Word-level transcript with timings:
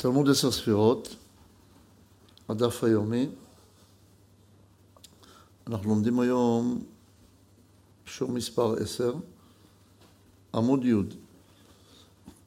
תלמוד 0.00 0.30
עשר 0.30 0.50
ספירות, 0.50 1.16
הדף 2.48 2.84
היומי. 2.84 3.28
אנחנו 5.66 5.88
לומדים 5.88 6.20
היום 6.20 6.84
שיעור 8.06 8.32
מספר 8.32 8.74
עשר, 8.74 9.14
עמוד 10.54 10.84
י'. 10.84 10.94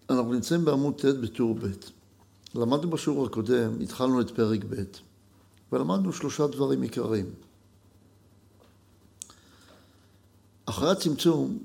אנחנו 0.10 0.34
נמצאים 0.34 0.66
בעמוד 0.66 1.02
ט' 1.02 1.06
בטור 1.06 1.56
ב'. 1.56 1.68
למדנו 2.56 2.90
בשיעור 2.90 3.26
הקודם, 3.26 3.82
התחלנו 3.82 4.22
את 4.22 4.32
פרק 4.32 4.60
ב', 4.70 4.84
ולמדנו 5.72 6.14
שלושה 6.14 6.48
דברים 6.48 6.82
עיקריים. 6.82 7.34
אחרי 10.66 10.92
הצמצום 10.92 11.58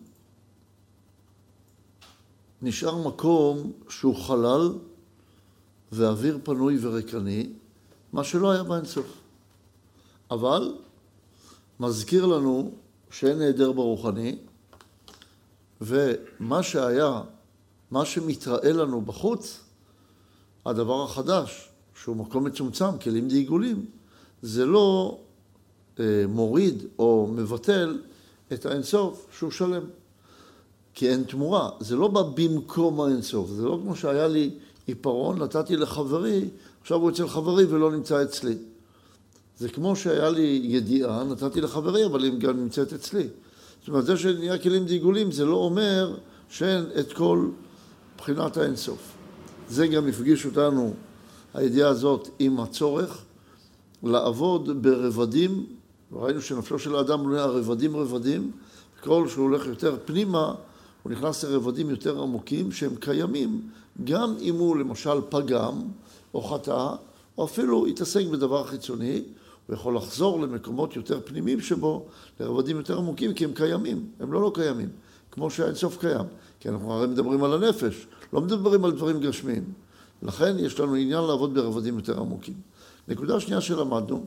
נשאר 2.62 3.08
מקום 3.08 3.72
שהוא 3.88 4.16
חלל 4.16 4.72
ואוויר 5.92 6.38
פנוי 6.42 6.78
וריקני, 6.80 7.50
מה 8.12 8.24
שלא 8.24 8.50
היה 8.50 8.62
באינסוף. 8.62 9.06
אבל 10.30 10.74
מזכיר 11.80 12.26
לנו 12.26 12.70
שאין 13.10 13.38
נעדר 13.38 13.72
ברוחני, 13.72 14.38
ומה 15.80 16.62
שהיה, 16.62 17.22
מה 17.90 18.04
שמתראה 18.04 18.72
לנו 18.72 19.00
בחוץ, 19.00 19.60
הדבר 20.66 21.04
החדש, 21.04 21.68
שהוא 22.02 22.16
מקום 22.16 22.44
מצומצם, 22.44 22.98
כלים 22.98 23.28
דעיגולים, 23.28 23.86
זה 24.42 24.66
לא 24.66 25.18
אה, 26.00 26.24
מוריד 26.28 26.84
או 26.98 27.28
מבטל 27.32 28.02
את 28.52 28.66
האינסוף 28.66 29.26
שהוא 29.38 29.50
שלם. 29.50 29.82
כי 30.94 31.08
אין 31.08 31.22
תמורה. 31.22 31.70
זה 31.80 31.96
לא 31.96 32.08
בא 32.08 32.22
במקום 32.34 33.00
האינסוף, 33.00 33.50
זה 33.50 33.62
לא 33.62 33.78
כמו 33.82 33.96
שהיה 33.96 34.28
לי 34.28 34.50
עיפרון, 34.88 35.42
נתתי 35.42 35.76
לחברי, 35.76 36.48
עכשיו 36.80 36.98
הוא 36.98 37.10
אצל 37.10 37.28
חברי 37.28 37.64
ולא 37.64 37.92
נמצא 37.92 38.22
אצלי. 38.22 38.54
זה 39.58 39.68
כמו 39.68 39.96
שהיה 39.96 40.30
לי 40.30 40.60
ידיעה, 40.62 41.24
נתתי 41.24 41.60
לחברי, 41.60 42.06
אבל 42.06 42.24
היא 42.24 42.38
גם 42.38 42.56
נמצאת 42.56 42.92
אצלי. 42.92 43.28
זאת 43.80 43.88
אומרת, 43.88 44.06
זה 44.06 44.16
שנהיה 44.16 44.58
כלים 44.58 44.84
דיגולים, 44.84 45.32
זה 45.32 45.44
לא 45.44 45.56
אומר 45.56 46.16
שאין 46.48 46.84
את 47.00 47.12
כל 47.12 47.48
בחינת 48.18 48.56
האינסוף. 48.56 48.98
זה 49.68 49.86
גם 49.86 50.08
הפגיש 50.08 50.46
אותנו, 50.46 50.94
הידיעה 51.54 51.88
הזאת, 51.90 52.28
עם 52.38 52.60
הצורך 52.60 53.22
לעבוד 54.02 54.82
ברבדים, 54.82 55.66
ראינו 56.12 56.40
שנפשו 56.40 56.78
של 56.78 56.96
האדם 56.96 57.22
בנויה 57.22 57.44
רבדים 57.44 57.96
רבדים, 57.96 58.50
ככל 59.02 59.28
שהוא 59.28 59.44
הולך 59.44 59.66
יותר 59.66 59.96
פנימה, 60.04 60.54
הוא 61.08 61.14
נכנס 61.16 61.44
לרבדים 61.44 61.90
יותר 61.90 62.22
עמוקים 62.22 62.72
שהם 62.72 62.96
קיימים, 62.96 63.60
גם 64.04 64.34
אם 64.40 64.54
הוא 64.54 64.76
למשל 64.76 65.20
פגם 65.28 65.82
או 66.34 66.42
חטא, 66.42 66.94
או 67.38 67.44
אפילו 67.44 67.86
התעסק 67.86 68.26
בדבר 68.26 68.64
חיצוני, 68.64 69.22
הוא 69.66 69.74
יכול 69.74 69.96
לחזור 69.96 70.40
למקומות 70.40 70.96
יותר 70.96 71.20
פנימיים 71.24 71.60
שבו, 71.60 72.06
לרבדים 72.40 72.76
יותר 72.76 72.98
עמוקים, 72.98 73.34
כי 73.34 73.44
הם 73.44 73.52
קיימים, 73.54 74.06
הם 74.20 74.32
לא 74.32 74.42
לא 74.42 74.50
קיימים, 74.54 74.88
כמו 75.30 75.50
שהאינסוף 75.50 75.98
קיים. 75.98 76.26
כי 76.60 76.68
אנחנו 76.68 76.92
הרי 76.92 77.06
מדברים 77.06 77.44
על 77.44 77.52
הנפש, 77.52 78.06
לא 78.32 78.40
מדברים 78.40 78.84
על 78.84 78.92
דברים 78.92 79.20
גשמיים. 79.20 79.64
לכן 80.22 80.58
יש 80.58 80.80
לנו 80.80 80.94
עניין 80.94 81.24
לעבוד 81.24 81.54
ברבדים 81.54 81.96
יותר 81.96 82.20
עמוקים. 82.20 82.54
נקודה 83.08 83.40
שנייה 83.40 83.60
שלמדנו, 83.60 84.24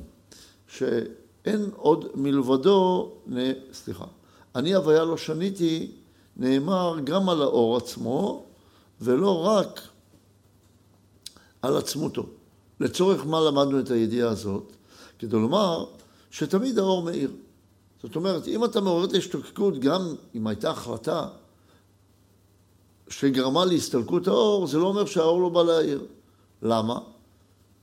שאין 0.67 1.69
עוד 1.75 2.05
מלבדו, 2.15 3.11
סליחה, 3.73 4.05
אני 4.55 4.75
הוויה 4.75 5.05
לא 5.05 5.17
שניתי 5.17 5.91
נאמר 6.41 6.95
גם 7.03 7.29
על 7.29 7.41
האור 7.41 7.77
עצמו, 7.77 8.45
ולא 9.01 9.45
רק 9.45 9.81
על 11.61 11.77
עצמותו. 11.77 12.25
לצורך 12.79 13.25
מה 13.25 13.39
למדנו 13.41 13.79
את 13.79 13.91
הידיעה 13.91 14.29
הזאת? 14.29 14.63
כדי 15.19 15.37
לומר 15.37 15.85
שתמיד 16.31 16.79
האור 16.79 17.03
מאיר. 17.03 17.31
זאת 18.03 18.15
אומרת, 18.15 18.47
אם 18.47 18.65
אתה 18.65 18.81
מעורר 18.81 19.05
את 19.05 19.13
ההשתוקקות, 19.13 19.79
גם 19.79 20.15
אם 20.35 20.47
הייתה 20.47 20.69
החלטה 20.69 21.27
שגרמה 23.09 23.65
להסתלקות 23.65 24.27
האור, 24.27 24.67
זה 24.67 24.77
לא 24.77 24.87
אומר 24.87 25.05
שהאור 25.05 25.41
לא 25.41 25.49
בא 25.49 25.63
להאיר. 25.63 26.05
למה? 26.61 26.99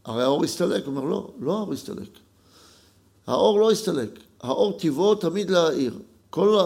הרי 0.04 0.22
האור 0.22 0.44
הסתלק. 0.44 0.84
הוא 0.86 0.96
אומר, 0.96 1.04
לא, 1.04 1.30
לא 1.40 1.58
האור 1.58 1.72
הסתלק. 1.72 2.10
האור 3.26 3.60
לא 3.60 3.70
הסתלק. 3.70 4.10
האור 4.40 4.78
טבעו 4.78 5.14
תמיד 5.14 5.50
להאיר. 5.50 5.98
כל 6.30 6.58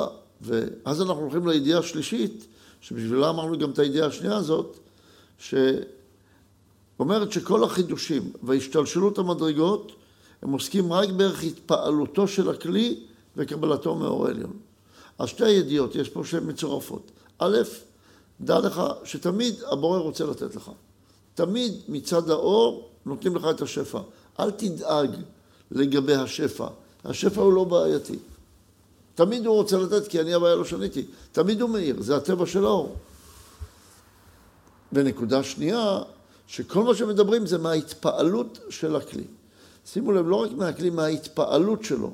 ואז 0.42 1.02
אנחנו 1.02 1.22
הולכים 1.22 1.48
לידיעה 1.48 1.78
השלישית, 1.78 2.46
שבשבילה 2.80 3.30
אמרנו 3.30 3.58
גם 3.58 3.70
את 3.70 3.78
הידיעה 3.78 4.06
השנייה 4.06 4.36
הזאת, 4.36 4.78
שאומרת 5.38 7.32
שכל 7.32 7.64
החידושים 7.64 8.32
והשתלשלות 8.42 9.18
המדרגות, 9.18 9.92
הם 10.42 10.52
עוסקים 10.52 10.92
רק 10.92 11.08
בערך 11.08 11.42
התפעלותו 11.42 12.28
של 12.28 12.50
הכלי 12.50 13.00
וקבלתו 13.36 13.94
מאור 13.94 14.26
העליון. 14.26 14.56
אז 15.18 15.28
שתי 15.28 15.44
הידיעות, 15.44 15.94
יש 15.94 16.08
פה 16.08 16.24
שהן 16.24 16.50
מצורפות. 16.50 17.10
א', 17.38 17.58
דע 18.40 18.58
לך 18.58 18.82
שתמיד 19.04 19.54
הבורא 19.70 19.98
רוצה 19.98 20.24
לתת 20.24 20.56
לך. 20.56 20.70
תמיד 21.34 21.72
מצד 21.88 22.30
האור 22.30 22.88
נותנים 23.06 23.36
לך 23.36 23.46
את 23.50 23.62
השפע. 23.62 24.00
אל 24.40 24.50
תדאג 24.50 25.10
לגבי 25.70 26.14
השפע. 26.14 26.66
השפע 27.04 27.40
הוא 27.40 27.52
לא 27.52 27.64
בעייתי. 27.64 28.16
תמיד 29.14 29.46
הוא 29.46 29.54
רוצה 29.54 29.76
לתת, 29.78 30.08
כי 30.08 30.20
אני 30.20 30.34
הבעיה 30.34 30.54
לא 30.54 30.64
שניתי. 30.64 31.06
תמיד 31.32 31.60
הוא 31.60 31.70
מאיר, 31.70 32.02
זה 32.02 32.16
הטבע 32.16 32.46
של 32.46 32.64
האור. 32.64 32.96
ונקודה 34.92 35.42
שנייה, 35.42 35.98
שכל 36.46 36.82
מה 36.82 36.94
שמדברים 36.94 37.46
זה 37.46 37.58
מההתפעלות 37.58 38.58
של 38.70 38.96
הכלי. 38.96 39.24
שימו 39.86 40.12
לב, 40.12 40.28
לא 40.28 40.36
רק 40.36 40.50
מהכלי, 40.52 40.90
מההתפעלות 40.90 41.84
שלו. 41.84 42.12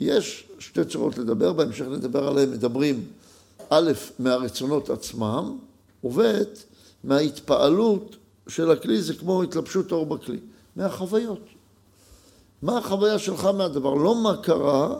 יש 0.00 0.48
שתי 0.58 0.84
צורות 0.84 1.18
לדבר, 1.18 1.52
בהמשך 1.52 1.84
נדבר 1.84 2.28
עליהן, 2.28 2.50
מדברים 2.50 3.06
א', 3.70 3.92
מהרצונות 4.18 4.90
עצמם, 4.90 5.58
וב', 6.04 6.20
מההתפעלות 7.04 8.16
של 8.48 8.70
הכלי, 8.70 9.02
זה 9.02 9.14
כמו 9.14 9.42
התלבשות 9.42 9.92
אור 9.92 10.06
בכלי, 10.06 10.38
מהחוויות. 10.76 11.40
מה 12.62 12.78
החוויה 12.78 13.18
שלך 13.18 13.44
מהדבר? 13.44 13.94
לא 13.94 14.14
מה 14.14 14.36
קרה, 14.36 14.94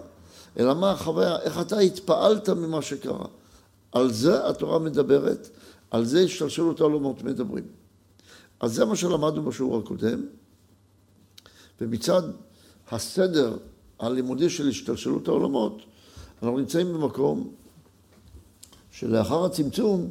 אלא 0.59 0.75
מה 0.75 0.91
החוויה, 0.91 1.39
איך 1.39 1.61
אתה 1.61 1.79
התפעלת 1.79 2.49
ממה 2.49 2.83
שקרה. 2.83 3.27
על 3.93 4.13
זה 4.13 4.49
התורה 4.49 4.79
מדברת, 4.79 5.49
על 5.91 6.05
זה 6.05 6.21
השתלשלות 6.21 6.81
העולמות 6.81 7.23
מדברים. 7.23 7.65
אז 8.61 8.75
זה 8.75 8.85
מה 8.85 8.97
שלמדנו 8.97 9.43
בשיעור 9.43 9.79
הקודם, 9.79 10.27
ומצד 11.81 12.23
הסדר 12.91 13.57
הלימודי 13.99 14.51
של 14.51 14.69
השתלשלות 14.69 15.29
העולמות, 15.29 15.83
אנחנו 16.43 16.59
נמצאים 16.59 16.93
במקום 16.93 17.53
שלאחר 18.93 19.45
הצמצום, 19.45 20.11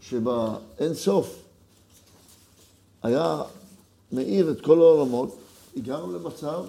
שבאין 0.00 0.94
סוף 0.94 1.42
היה 3.02 3.42
מאיר 4.12 4.50
את 4.50 4.60
כל 4.60 4.78
העולמות, 4.78 5.38
הגענו 5.76 6.12
למצב 6.12 6.64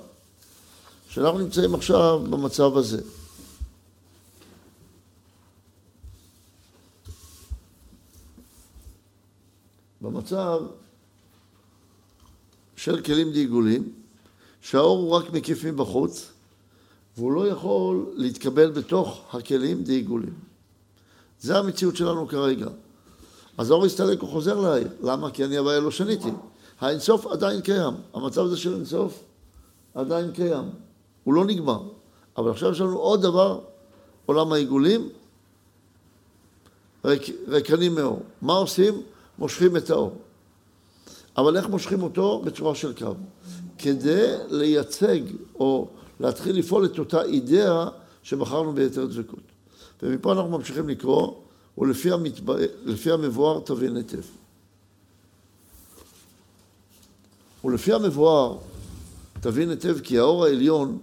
שאנחנו 1.09 1.39
נמצאים 1.39 1.75
עכשיו 1.75 2.21
במצב 2.29 2.77
הזה. 2.77 3.01
במצב 10.01 10.61
של 12.75 13.01
כלים 13.01 13.31
דעיגולים, 13.31 13.93
שהאור 14.61 14.99
הוא 14.99 15.11
רק 15.11 15.33
מקיף 15.33 15.65
מבחוץ, 15.65 16.31
והוא 17.17 17.31
לא 17.31 17.47
יכול 17.47 18.05
להתקבל 18.15 18.71
בתוך 18.71 19.35
הכלים 19.35 19.83
דעיגולים. 19.83 20.33
זה 21.41 21.57
המציאות 21.57 21.95
שלנו 21.95 22.27
כרגע. 22.27 22.67
אז 23.57 23.71
האור 23.71 23.85
הסתלק, 23.85 24.21
הוא 24.21 24.29
חוזר 24.29 24.59
להעיר. 24.59 24.87
למה? 25.03 25.31
כי 25.31 25.45
אני 25.45 25.57
הבעיה 25.57 25.79
לא 25.79 25.91
שניתי. 25.91 26.29
האינסוף 26.79 27.25
עדיין 27.25 27.61
קיים. 27.61 27.93
המצב 28.13 28.41
הזה 28.41 28.57
של 28.57 28.73
אינסוף 28.73 29.23
עדיין 29.93 30.31
קיים. 30.31 30.69
הוא 31.23 31.33
לא 31.33 31.45
נגמר. 31.45 31.81
אבל 32.37 32.51
עכשיו 32.51 32.71
יש 32.71 32.81
לנו 32.81 32.97
עוד 32.97 33.21
דבר, 33.21 33.59
עולם 34.25 34.53
העיגולים, 34.53 35.09
ריק, 37.05 37.21
ריקנים 37.47 37.95
מאור. 37.95 38.23
מה 38.41 38.53
עושים? 38.53 39.01
מושכים 39.37 39.77
את 39.77 39.89
האור. 39.89 40.15
אבל 41.37 41.57
איך 41.57 41.69
מושכים 41.69 42.03
אותו? 42.03 42.41
בצורה 42.45 42.75
של 42.75 42.93
קו. 42.93 43.13
כדי 43.77 44.35
לייצג 44.49 45.19
או 45.55 45.87
להתחיל 46.19 46.59
לפעול 46.59 46.85
את 46.85 46.99
אותה 46.99 47.23
אידאה 47.23 47.87
שבחרנו 48.23 48.73
ביתר 48.73 49.05
דבקות. 49.05 49.39
ומפה 50.03 50.33
אנחנו 50.33 50.49
ממשיכים 50.49 50.89
לקרוא, 50.89 51.33
ולפי 51.77 52.11
המתבא... 52.11 52.53
המבואר 53.05 53.59
תבין 53.59 53.95
היטב. 53.95 54.21
ולפי 57.63 57.93
המבואר 57.93 58.57
תבין 59.39 59.69
היטב 59.69 59.99
כי 59.99 60.19
האור 60.19 60.45
העליון 60.45 60.97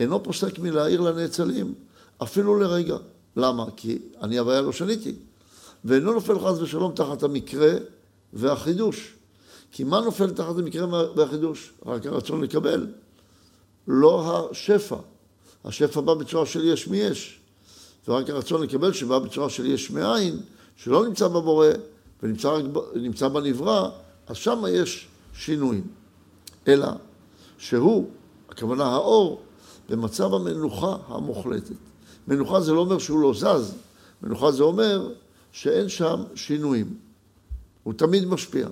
אינו 0.00 0.22
פוסק 0.22 0.58
מלהעיר 0.58 1.00
לנאצלים, 1.00 1.74
אפילו 2.22 2.58
לרגע. 2.58 2.96
למה? 3.36 3.66
כי 3.76 3.98
אני 4.22 4.38
הוויה 4.38 4.60
לא 4.60 4.72
שניתי. 4.72 5.14
ואינו 5.84 6.12
נופל 6.12 6.38
חס 6.38 6.58
ושלום 6.58 6.92
תחת 6.92 7.22
המקרה 7.22 7.72
והחידוש. 8.32 9.14
כי 9.72 9.84
מה 9.84 10.00
נופל 10.00 10.30
תחת 10.30 10.58
המקרה 10.58 10.86
והחידוש? 11.16 11.72
רק 11.86 12.06
הרצון 12.06 12.40
לקבל, 12.40 12.86
לא 13.88 14.46
השפע. 14.50 14.96
השפע 15.64 16.00
בא 16.00 16.14
בצורה 16.14 16.46
של 16.46 16.64
יש 16.64 16.88
מיש, 16.88 17.40
ורק 18.08 18.30
הרצון 18.30 18.62
לקבל 18.62 18.92
שבא 18.92 19.18
בצורה 19.18 19.50
של 19.50 19.66
יש 19.66 19.90
מאין, 19.90 20.40
שלא 20.76 21.06
נמצא 21.06 21.28
בבורא 21.28 21.68
ונמצא 22.22 23.28
בנברא, 23.28 23.90
אז 24.26 24.36
שם 24.36 24.64
יש 24.70 25.08
שינויים. 25.34 25.84
אלא 26.68 26.88
שהוא, 27.58 28.10
הכוונה 28.48 28.84
האור, 28.84 29.42
במצב 29.88 30.34
המנוחה 30.34 30.96
המוחלטת. 31.08 31.76
מנוחה 32.28 32.60
זה 32.60 32.72
לא 32.72 32.80
אומר 32.80 32.98
שהוא 32.98 33.20
לא 33.20 33.34
זז, 33.34 33.74
מנוחה 34.22 34.52
זה 34.52 34.62
אומר 34.62 35.12
שאין 35.52 35.88
שם 35.88 36.22
שינויים. 36.34 36.96
הוא 37.82 37.94
תמיד 37.94 38.24
משפיע. 38.28 38.68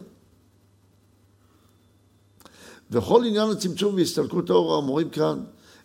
וכל 2.90 3.24
עניין 3.24 3.50
הצמצום 3.50 3.94
והסתלקות 3.94 4.50
האור 4.50 4.74
האמורים 4.74 5.10
כאן 5.10 5.40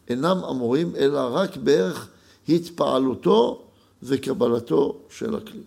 אינם 0.08 0.38
אמורים 0.50 0.96
אלא 0.96 1.30
רק 1.32 1.58
בערך 1.58 2.08
התפעלותו 2.50 3.64
וקבלתו 4.04 4.98
של 5.10 5.36
הכלי. 5.36 5.62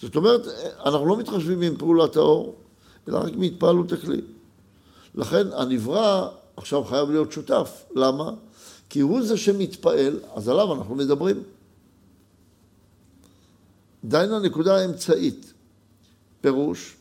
זאת 0.00 0.16
אומרת, 0.16 0.40
אנחנו 0.84 1.06
לא 1.06 1.16
מתחשבים 1.16 1.60
עם 1.62 1.76
פעולת 1.76 2.16
האור, 2.16 2.56
אלא 3.08 3.18
רק 3.18 3.36
מהתפעלות 3.36 3.92
הכלי. 3.92 4.20
לכן 5.14 5.46
הנברא 5.52 6.28
עכשיו 6.56 6.84
חייב 6.84 7.10
להיות 7.10 7.32
שותף. 7.32 7.84
למה? 7.94 8.34
כי 8.88 9.00
הוא 9.00 9.22
זה 9.22 9.36
שמתפעל, 9.36 10.20
אז 10.34 10.48
עליו 10.48 10.74
אנחנו 10.74 10.94
מדברים. 10.94 11.42
דהיינו 14.04 14.36
הנקודה 14.36 14.76
האמצעית. 14.76 15.52
פירוש, 16.40 16.96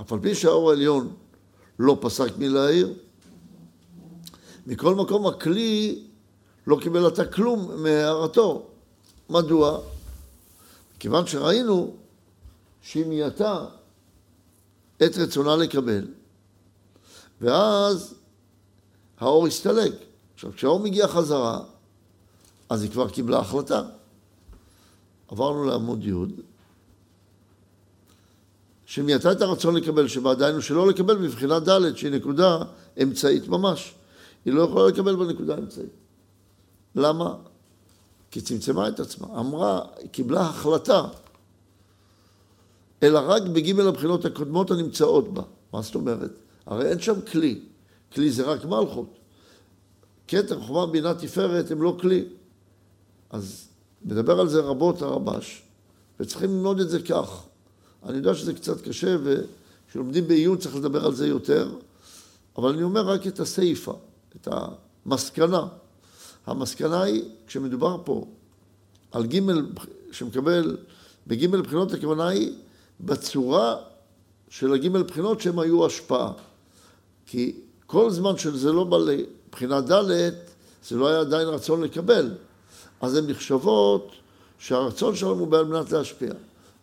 אף 0.00 0.12
על 0.12 0.18
פי 0.22 0.34
שהאור 0.34 0.70
העליון 0.70 1.12
לא 1.78 1.98
פסק 2.00 2.38
מלהעיר, 2.38 2.94
מכל 4.66 4.94
מקום 4.94 5.26
הכלי 5.26 6.04
לא 6.66 6.78
קיבל 6.82 7.06
עתה 7.06 7.24
כלום 7.24 7.82
מהערתו. 7.82 8.66
מדוע? 9.30 9.80
כיוון 10.98 11.26
שראינו 11.26 11.96
שהיא 12.82 13.06
מייתה 13.06 13.64
את 14.96 15.16
רצונה 15.16 15.56
לקבל, 15.56 16.06
ואז 17.40 18.14
האור 19.20 19.46
הסתלק. 19.46 19.92
עכשיו, 20.34 20.52
כשהאור 20.52 20.80
מגיע 20.80 21.08
חזרה, 21.08 21.60
אז 22.68 22.82
היא 22.82 22.90
כבר 22.90 23.08
קיבלה 23.08 23.38
החלטה. 23.38 23.82
עברנו 25.28 25.64
לעמוד 25.64 26.04
י', 26.04 26.12
שמייתה 28.86 29.32
את 29.32 29.42
הרצון 29.42 29.76
לקבל, 29.76 30.08
שבה 30.08 30.34
דהיינו 30.34 30.62
שלא 30.62 30.88
לקבל 30.88 31.18
מבחינה 31.18 31.60
ד', 31.60 31.96
שהיא 31.96 32.12
נקודה 32.12 32.58
אמצעית 33.02 33.48
ממש. 33.48 33.94
היא 34.44 34.54
לא 34.54 34.62
יכולה 34.62 34.88
לקבל 34.88 35.16
בנקודה 35.16 35.54
האמצעית. 35.54 35.90
למה? 36.94 37.34
כי 38.30 38.40
צמצמה 38.40 38.88
את 38.88 39.00
עצמה. 39.00 39.26
אמרה, 39.40 39.80
קיבלה 40.12 40.40
החלטה, 40.40 41.02
אלא 43.02 43.20
רק 43.24 43.42
בג' 43.42 43.80
הבחינות 43.80 44.24
הקודמות 44.24 44.70
הנמצאות 44.70 45.34
בה. 45.34 45.42
מה 45.72 45.82
זאת 45.82 45.94
אומרת? 45.94 46.30
הרי 46.66 46.88
אין 46.88 47.00
שם 47.00 47.20
כלי. 47.20 47.60
כלי 48.16 48.30
זה 48.30 48.42
רק 48.42 48.64
מלכות. 48.64 49.18
כתר, 50.28 50.60
חומה, 50.60 50.86
בינה, 50.86 51.14
תפארת 51.14 51.70
הם 51.70 51.82
לא 51.82 51.96
כלי. 52.00 52.24
אז 53.30 53.68
מדבר 54.04 54.40
על 54.40 54.48
זה 54.48 54.60
רבות 54.60 55.02
הרבש, 55.02 55.62
וצריכים 56.20 56.50
ללמוד 56.50 56.80
את 56.80 56.90
זה 56.90 57.02
כך. 57.02 57.42
אני 58.04 58.16
יודע 58.16 58.34
שזה 58.34 58.54
קצת 58.54 58.80
קשה, 58.80 59.16
וכשלומדים 59.22 60.28
בעיון 60.28 60.58
צריך 60.58 60.76
לדבר 60.76 61.06
על 61.06 61.14
זה 61.14 61.26
יותר, 61.26 61.74
אבל 62.58 62.70
אני 62.70 62.82
אומר 62.82 63.08
רק 63.08 63.26
את 63.26 63.40
הסיפה, 63.40 63.98
את 64.36 64.48
המסקנה. 65.06 65.66
המסקנה 66.46 67.02
היא, 67.02 67.22
כשמדובר 67.46 67.96
פה 68.04 68.26
על 69.12 69.26
ג' 69.26 69.40
שמקבל, 70.12 70.76
בג' 71.26 71.50
בחינות 71.50 71.92
הכוונה 71.92 72.28
היא 72.28 72.52
בצורה 73.00 73.76
של 74.48 74.72
הג' 74.72 74.88
בחינות 74.88 75.40
שהם 75.40 75.58
היו 75.58 75.86
השפעה. 75.86 76.32
כי 77.26 77.60
כל 77.86 78.10
זמן 78.10 78.38
שזה 78.38 78.72
לא 78.72 78.84
בא 78.84 78.96
לבחינה 78.96 79.80
ד', 79.80 80.30
זה 80.88 80.96
לא 80.96 81.08
היה 81.08 81.20
עדיין 81.20 81.48
רצון 81.48 81.82
לקבל. 81.82 82.34
אז 83.00 83.16
הן 83.16 83.30
נחשבות 83.30 84.10
שהרצון 84.58 85.16
שלנו 85.16 85.32
הוא 85.32 85.56
על 85.56 85.64
מנת 85.64 85.92
להשפיע. 85.92 86.32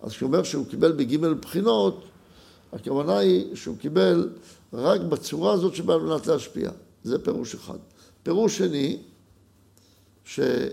אז 0.02 0.12
כשהוא 0.12 0.28
אומר 0.28 0.44
שהוא 0.44 0.66
קיבל 0.70 0.92
בג' 0.92 1.28
בחינות, 1.28 2.04
הכוונה 2.74 3.18
היא 3.18 3.56
שהוא 3.56 3.78
קיבל 3.78 4.30
רק 4.74 5.02
בצורה 5.02 5.54
הזאת 5.54 5.76
שבא 5.76 5.94
על 5.94 6.00
מנת 6.00 6.28
להשפיע. 6.28 6.72
זה 7.04 7.20
פירוש 7.20 7.56
אחד. 7.56 7.78
פירוש 8.24 8.58
שני, 8.58 8.98
שלקבל 10.26 10.70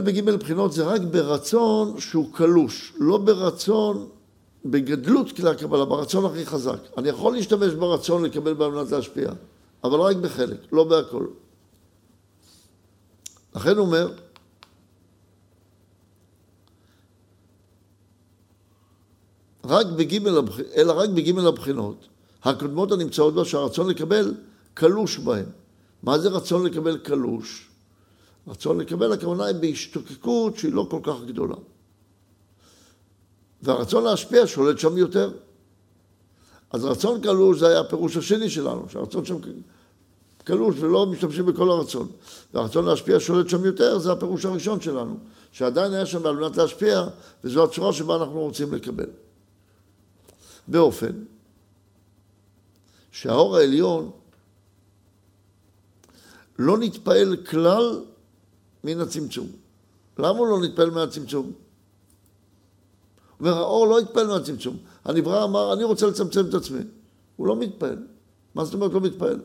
בג' 0.00 0.30
בחינות 0.30 0.72
זה 0.72 0.84
רק 0.84 1.00
ברצון 1.00 2.00
שהוא 2.00 2.32
קלוש, 2.32 2.92
לא 2.98 3.18
ברצון, 3.18 4.08
בגדלות 4.64 5.32
כלי 5.32 5.50
הקבלה, 5.50 5.84
ברצון 5.84 6.24
הכי 6.24 6.46
חזק. 6.46 6.78
אני 6.98 7.08
יכול 7.08 7.32
להשתמש 7.32 7.72
ברצון 7.72 8.24
לקבל 8.24 8.62
על 8.62 8.70
מנת 8.70 8.90
להשפיע, 8.90 9.30
אבל 9.84 10.00
רק 10.00 10.16
בחלק, 10.16 10.72
לא 10.72 10.84
בהכל. 10.84 11.26
לכן 13.54 13.76
הוא 13.76 13.86
אומר, 13.86 14.12
רק 19.64 19.86
בג' 19.86 20.26
אלא 20.76 20.92
רק 20.92 21.08
בג' 21.08 21.38
הבחינות 21.38 22.08
הקודמות 22.42 22.92
הנמצאות 22.92 23.34
בה 23.34 23.44
שהרצון 23.44 23.90
לקבל 23.90 24.34
קלוש 24.74 25.18
בהן. 25.18 25.46
מה 26.02 26.18
זה 26.18 26.28
רצון 26.28 26.66
לקבל 26.66 26.98
קלוש? 26.98 27.70
רצון 28.48 28.80
לקבל 28.80 29.12
הכוונה 29.12 29.44
היא 29.44 29.56
בהשתוקקות 29.56 30.56
שהיא 30.56 30.72
לא 30.72 30.86
כל 30.90 31.00
כך 31.02 31.16
גדולה. 31.26 31.56
והרצון 33.64 34.04
להשפיע 34.04 34.42
שולט 34.46 34.78
שם 34.78 34.98
יותר. 34.98 35.32
אז 36.70 36.84
רצון 36.84 37.20
קלוש 37.20 37.58
זה 37.58 37.68
היה 37.68 37.80
הפירוש 37.80 38.16
השני 38.16 38.50
שלנו, 38.50 38.88
שהרצון 38.88 39.24
שם 39.24 39.36
קלוש 40.44 40.76
ולא 40.78 41.06
משתמשים 41.06 41.46
בכל 41.46 41.70
הרצון. 41.70 42.08
והרצון 42.54 42.84
להשפיע 42.84 43.20
שולט 43.20 43.48
שם 43.48 43.64
יותר, 43.64 43.98
זה 43.98 44.12
הפירוש 44.12 44.44
הראשון 44.44 44.80
שלנו, 44.80 45.16
שעדיין 45.52 45.92
היה 45.92 46.06
שם 46.06 46.26
על 46.26 46.36
מנת 46.36 46.56
להשפיע, 46.56 47.04
וזו 47.44 47.64
הצורה 47.64 47.92
שבה 47.92 48.16
אנחנו 48.16 48.40
רוצים 48.40 48.74
לקבל. 48.74 49.06
באופן 50.68 51.12
שהאור 53.12 53.56
העליון 53.56 54.10
לא 56.58 56.78
נתפעל 56.78 57.36
כלל 57.36 58.00
מן 58.84 59.00
הצמצום. 59.00 59.46
למה 60.18 60.38
הוא 60.38 60.46
לא 60.46 60.60
נתפעל 60.62 60.90
מהצמצום? 60.90 61.52
אומר, 63.40 63.58
האור 63.58 63.86
לא 63.86 63.98
התפעל 63.98 64.26
מהצמצום. 64.26 64.76
הנברא 65.04 65.44
אמר, 65.44 65.72
אני 65.72 65.84
רוצה 65.84 66.06
לצמצם 66.06 66.48
את 66.48 66.54
עצמי. 66.54 66.80
הוא 67.36 67.46
לא 67.46 67.56
מתפעל. 67.56 67.98
מה 68.54 68.64
זאת 68.64 68.74
אומרת 68.74 68.92
לא 68.92 69.00
מתפעל? 69.00 69.40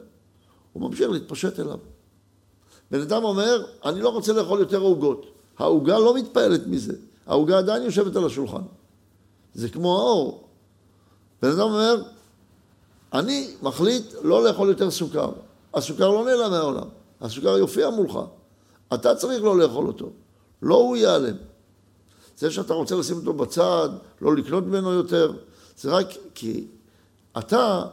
הוא 0.74 0.90
ממשיך 0.90 1.10
להתפשט 1.10 1.60
אליו. 1.60 1.78
בן 2.92 3.02
אדם 3.02 3.24
אומר, 3.24 3.66
אני 3.86 4.02
לא 4.02 4.10
רוצה 4.10 4.34
לאכול 4.34 4.60
יותר 4.60 4.80
עוגות. 4.80 5.26
העוגה 5.58 6.00
לא 6.00 6.16
מתפעלת 6.16 6.68
מזה. 6.68 6.94
העוגה 7.28 7.58
עדיין 7.58 7.84
יושבת 7.84 8.16
על 8.16 8.26
השולחן. 8.26 8.62
זה 9.54 9.70
כמו 9.70 9.98
האור. 9.98 10.48
בן 11.42 11.50
אדם 11.52 11.60
אומר, 11.60 12.04
אני 13.14 13.54
מחליט 13.62 14.06
לא 14.22 14.44
לאכול 14.44 14.70
יותר 14.70 14.92
סוכר. 14.92 15.32
הסוכר 15.74 16.10
לא 16.10 16.26
נעלם 16.26 16.52
מהעולם. 16.52 16.88
הסוכר 17.22 17.58
יופיע 17.58 17.90
מולך. 17.90 18.20
אתה 18.94 19.16
צריך 19.16 19.44
לא 19.44 19.58
לאכול 19.60 19.88
אותו. 19.88 20.10
לא 20.62 20.76
הוא 20.76 20.98
ייעלם. 20.98 21.36
זה 22.40 22.52
שאתה 22.52 22.74
רוצה 22.74 22.96
לשים 22.96 23.18
אותו 23.18 23.34
בצד, 23.34 23.90
לא 24.22 24.36
לקנות 24.36 24.64
ממנו 24.64 24.94
יותר, 24.94 25.32
זה 25.78 25.92
רק 25.92 26.08
כי 26.36 26.68
אתה 27.38 27.86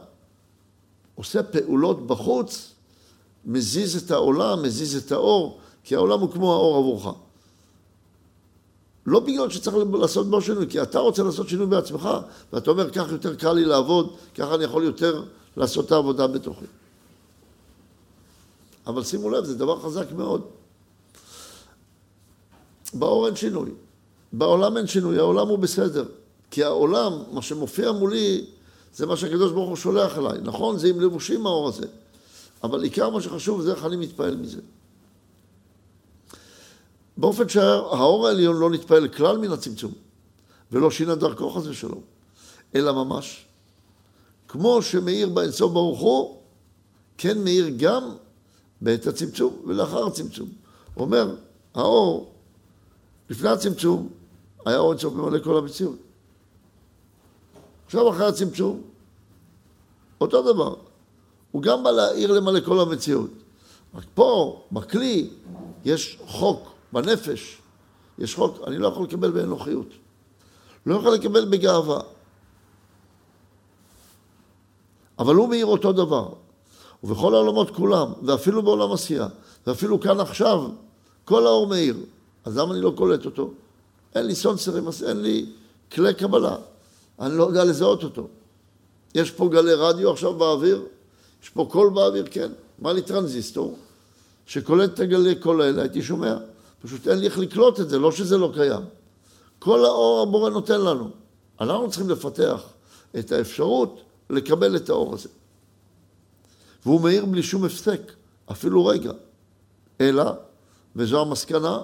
עושה 1.15 1.43
פעולות 1.43 2.07
בחוץ, 2.07 2.73
מזיז 3.45 4.03
את 4.03 4.11
העולם, 4.11 4.63
מזיז 4.63 4.95
את 4.95 5.11
האור, 5.11 5.59
כי 5.83 5.95
העולם 5.95 6.19
הוא 6.19 6.31
כמו 6.31 6.53
האור 6.53 6.77
עבורך. 6.77 7.17
לא 9.05 9.19
בגלל 9.19 9.49
שצריך 9.49 9.77
לעשות 9.93 10.29
בו 10.29 10.41
שינוי, 10.41 10.69
כי 10.69 10.81
אתה 10.81 10.99
רוצה 10.99 11.23
לעשות 11.23 11.49
שינוי 11.49 11.67
בעצמך, 11.67 12.09
ואתה 12.53 12.71
אומר, 12.71 12.89
כך 12.89 13.11
יותר 13.11 13.35
קל 13.35 13.53
לי 13.53 13.65
לעבוד, 13.65 14.15
ככה 14.35 14.55
אני 14.55 14.63
יכול 14.63 14.83
יותר 14.83 15.23
לעשות 15.57 15.85
את 15.85 15.91
העבודה 15.91 16.27
בתוכי. 16.27 16.65
אבל 18.87 19.03
שימו 19.03 19.29
לב, 19.29 19.43
זה 19.43 19.55
דבר 19.55 19.79
חזק 19.79 20.11
מאוד. 20.11 20.41
באור 22.93 23.27
אין 23.27 23.35
שינוי. 23.35 23.71
בעולם 24.33 24.77
אין 24.77 24.87
שינוי, 24.87 25.17
העולם 25.17 25.47
הוא 25.47 25.59
בסדר. 25.59 26.05
כי 26.51 26.63
העולם, 26.63 27.13
מה 27.31 27.41
שמופיע 27.41 27.91
מולי, 27.91 28.45
זה 28.95 29.05
מה 29.05 29.17
שהקדוש 29.17 29.51
ברוך 29.51 29.69
הוא 29.69 29.75
שולח 29.75 30.17
אליי. 30.17 30.37
נכון, 30.43 30.77
זה 30.77 30.87
עם 30.87 30.99
לבושים 30.99 31.45
האור 31.45 31.67
הזה. 31.67 31.85
אבל 32.63 32.83
עיקר 32.83 33.09
מה 33.09 33.21
שחשוב 33.21 33.61
זה 33.61 33.71
איך 33.71 33.85
אני 33.85 33.95
מתפעל 33.95 34.35
מזה. 34.35 34.59
באופן 37.17 37.49
שהאור 37.49 38.27
העליון 38.27 38.57
לא 38.57 38.69
נתפעל 38.69 39.07
כלל 39.07 39.37
מן 39.37 39.51
הצמצום. 39.51 39.91
ולא 40.71 40.91
שינה 40.91 41.15
דרכו 41.15 41.49
חס 41.49 41.67
ושלום, 41.67 42.01
אלא 42.75 42.91
ממש. 42.91 43.45
כמו 44.47 44.81
שמאיר 44.81 45.29
באינסוף 45.29 45.71
ברוך 45.71 45.99
הוא, 45.99 46.37
כן 47.17 47.43
מאיר 47.43 47.69
גם 47.77 48.11
בעת 48.81 49.07
הצמצום 49.07 49.53
ולאחר 49.65 50.07
הצמצום. 50.07 50.49
הוא 50.93 51.05
אומר, 51.05 51.35
האור, 51.75 52.31
לפני 53.29 53.49
הצמצום, 53.49 54.09
היה 54.65 54.77
אור 54.77 54.91
אינסוף 54.91 55.13
ממלא 55.13 55.39
כל 55.43 55.57
המציאות. 55.57 55.97
עכשיו 57.85 58.09
אחרי 58.09 58.25
הצמצום, 58.25 58.81
אותו 60.21 60.53
דבר. 60.53 60.75
הוא 61.51 61.61
גם 61.61 61.83
בא 61.83 61.91
להעיר 61.91 62.31
למלא 62.31 62.59
כל 62.65 62.79
המציאות. 62.79 63.29
רק 63.95 64.03
פה, 64.13 64.61
בכלי, 64.71 65.29
יש 65.85 66.19
חוק, 66.25 66.69
בנפש, 66.93 67.57
יש 68.19 68.35
חוק, 68.35 68.57
אני 68.67 68.77
לא 68.77 68.87
יכול 68.87 69.05
לקבל 69.05 69.31
באנוכיות. 69.31 69.87
לא 70.85 70.95
יכול 70.95 71.13
לקבל 71.13 71.45
בגאווה. 71.45 71.99
אבל 75.19 75.35
הוא 75.35 75.49
מאיר 75.49 75.65
אותו 75.65 75.93
דבר. 75.93 76.29
ובכל 77.03 77.35
העולמות 77.35 77.75
כולם, 77.75 78.13
ואפילו 78.23 78.63
בעולם 78.63 78.91
עשייה, 78.91 79.27
ואפילו 79.67 79.99
כאן 79.99 80.19
עכשיו, 80.19 80.69
כל 81.25 81.47
האור 81.47 81.67
מאיר. 81.67 81.97
אז 82.47 82.57
למה 82.57 82.73
אני 82.73 82.81
לא 82.81 82.93
קולט 82.95 83.25
אותו? 83.25 83.51
אין 84.15 84.25
לי 84.25 84.35
סנסורים, 84.35 84.87
אין 85.07 85.21
לי 85.21 85.45
כלי 85.91 86.13
קבלה. 86.13 86.55
אני 87.19 87.37
לא 87.37 87.43
יודע 87.43 87.63
לזהות 87.63 88.03
אותו. 88.03 88.27
יש 89.15 89.31
פה 89.31 89.49
גלי 89.49 89.73
רדיו 89.73 90.11
עכשיו 90.11 90.33
באוויר, 90.33 90.83
יש 91.43 91.49
פה 91.49 91.67
קול 91.71 91.89
באוויר, 91.89 92.25
כן. 92.31 92.51
היה 92.79 92.93
לי 92.93 93.01
טרנזיסטור? 93.01 93.77
שקולט 94.45 94.93
את 94.93 94.99
הגלי 94.99 95.35
קול 95.35 95.61
האלה, 95.61 95.81
הייתי 95.81 96.01
שומע. 96.01 96.37
פשוט 96.81 97.07
אין 97.07 97.19
לי 97.19 97.25
איך 97.25 97.37
לקלוט 97.37 97.79
את 97.79 97.89
זה, 97.89 97.99
לא 97.99 98.11
שזה 98.11 98.37
לא 98.37 98.51
קיים. 98.53 98.81
כל 99.59 99.85
האור 99.85 100.21
הבורא 100.21 100.49
נותן 100.49 100.81
לנו. 100.81 101.09
אנחנו 101.61 101.89
צריכים 101.89 102.09
לפתח 102.09 102.61
את 103.19 103.31
האפשרות 103.31 104.01
לקבל 104.29 104.75
את 104.75 104.89
האור 104.89 105.13
הזה. 105.13 105.29
והוא 106.85 107.01
מאיר 107.01 107.25
בלי 107.25 107.43
שום 107.43 107.65
הפסק, 107.65 108.01
אפילו 108.51 108.85
רגע. 108.85 109.11
אלא, 110.01 110.31
וזו 110.95 111.21
המסקנה, 111.21 111.81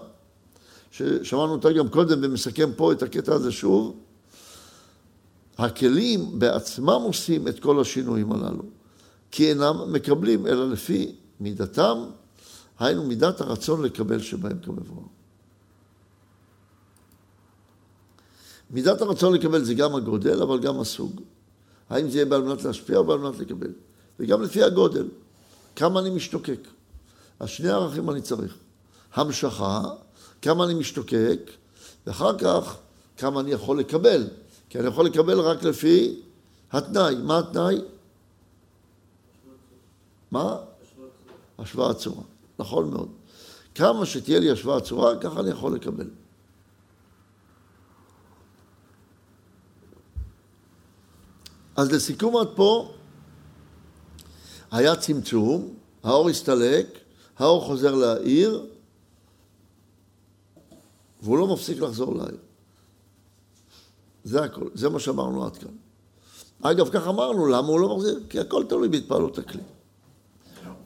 ששמענו 0.93 1.51
אותה 1.51 1.71
גם 1.71 1.89
קודם 1.89 2.19
ומסכם 2.21 2.69
פה 2.75 2.91
את 2.91 3.03
הקטע 3.03 3.33
הזה 3.33 3.51
שוב, 3.51 3.99
הכלים 5.57 6.39
בעצמם 6.39 7.01
עושים 7.03 7.47
את 7.47 7.59
כל 7.59 7.81
השינויים 7.81 8.31
הללו, 8.31 8.63
כי 9.31 9.49
אינם 9.49 9.93
מקבלים 9.93 10.47
אלא 10.47 10.69
לפי 10.69 11.15
מידתם, 11.39 11.97
היינו 12.79 13.03
מידת 13.03 13.41
הרצון 13.41 13.81
לקבל 13.81 14.19
שבהם 14.19 14.59
כמבואר. 14.59 15.03
מידת 18.71 19.01
הרצון 19.01 19.33
לקבל 19.33 19.63
זה 19.63 19.73
גם 19.73 19.95
הגודל, 19.95 20.41
אבל 20.41 20.59
גם 20.59 20.79
הסוג. 20.79 21.21
האם 21.89 22.09
זה 22.09 22.17
יהיה 22.17 22.25
בעל 22.25 22.41
מנת 22.41 22.63
להשפיע 22.63 22.97
או 22.97 23.03
בעל 23.03 23.17
מנת 23.17 23.39
לקבל? 23.39 23.71
וגם 24.19 24.41
לפי 24.41 24.63
הגודל, 24.63 25.07
כמה 25.75 25.99
אני 25.99 26.09
משתוקק. 26.09 26.59
אז 27.39 27.49
שני 27.49 27.69
ערכים 27.69 28.09
אני 28.09 28.21
צריך. 28.21 28.57
המשכה, 29.13 29.81
כמה 30.43 30.65
אני 30.65 30.73
משתוקק, 30.73 31.39
ואחר 32.07 32.37
כך 32.37 32.77
כמה 33.17 33.39
אני 33.39 33.51
יכול 33.51 33.79
לקבל. 33.79 34.27
כי 34.69 34.79
אני 34.79 34.87
יכול 34.87 35.05
לקבל 35.05 35.39
רק 35.39 35.63
לפי 35.63 36.21
התנאי. 36.71 37.15
מה 37.15 37.39
התנאי? 37.39 37.81
מה? 40.31 40.57
השוואת 41.59 41.97
צורה. 41.97 42.23
נכון 42.59 42.89
מאוד. 42.89 43.09
כמה 43.75 44.05
שתהיה 44.05 44.39
לי 44.39 44.51
השוואת 44.51 44.83
צורה, 44.83 45.19
ככה 45.19 45.39
אני 45.39 45.49
יכול 45.49 45.75
לקבל. 45.75 46.09
אז 51.75 51.91
לסיכום 51.91 52.37
עד 52.37 52.47
פה, 52.55 52.93
היה 54.71 54.95
צמצום, 54.95 55.73
האור 56.03 56.29
הסתלק, 56.29 56.87
האור 57.37 57.61
חוזר 57.65 57.95
להעיר, 57.95 58.65
והוא 61.23 61.37
לא 61.37 61.47
מפסיק 61.47 61.79
לחזור 61.79 62.15
להעיר. 62.15 62.37
זה 64.23 64.43
הכל, 64.43 64.69
זה 64.73 64.89
מה 64.89 64.99
שאמרנו 64.99 65.45
עד 65.45 65.57
כאן. 65.57 65.71
אגב, 66.61 66.89
כך 66.89 67.07
אמרנו, 67.07 67.47
למה 67.47 67.67
הוא 67.67 67.79
לא 67.79 67.95
מחזיר? 67.95 68.19
כי 68.29 68.39
הכל 68.39 68.63
תלוי 68.69 68.89
בהתפעלות 68.89 69.37
הכלי. 69.37 69.61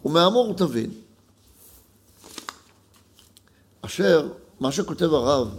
ומאמור 0.06 0.54
תבין, 0.54 0.92
אשר, 3.82 4.30
מה 4.60 4.72
שכותב 4.72 5.14
הרב, 5.14 5.56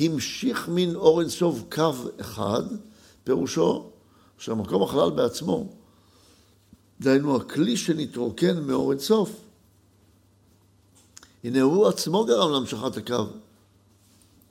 המשיך 0.00 0.68
מן 0.68 0.94
אור 0.94 1.20
אינסוף 1.20 1.62
קו 1.72 1.92
אחד, 2.20 2.62
פירושו 3.24 3.90
שהמקום 4.38 4.82
החלל 4.82 5.10
בעצמו, 5.10 5.66
דהיינו 7.00 7.36
הכלי 7.36 7.76
שנתרוקן 7.76 8.60
מאור 8.60 8.92
אינסוף, 8.92 9.30
הנה 11.44 11.60
הוא 11.60 11.86
עצמו 11.86 12.24
גרם 12.24 12.52
להמשכת 12.52 12.96
הקו 12.96 13.24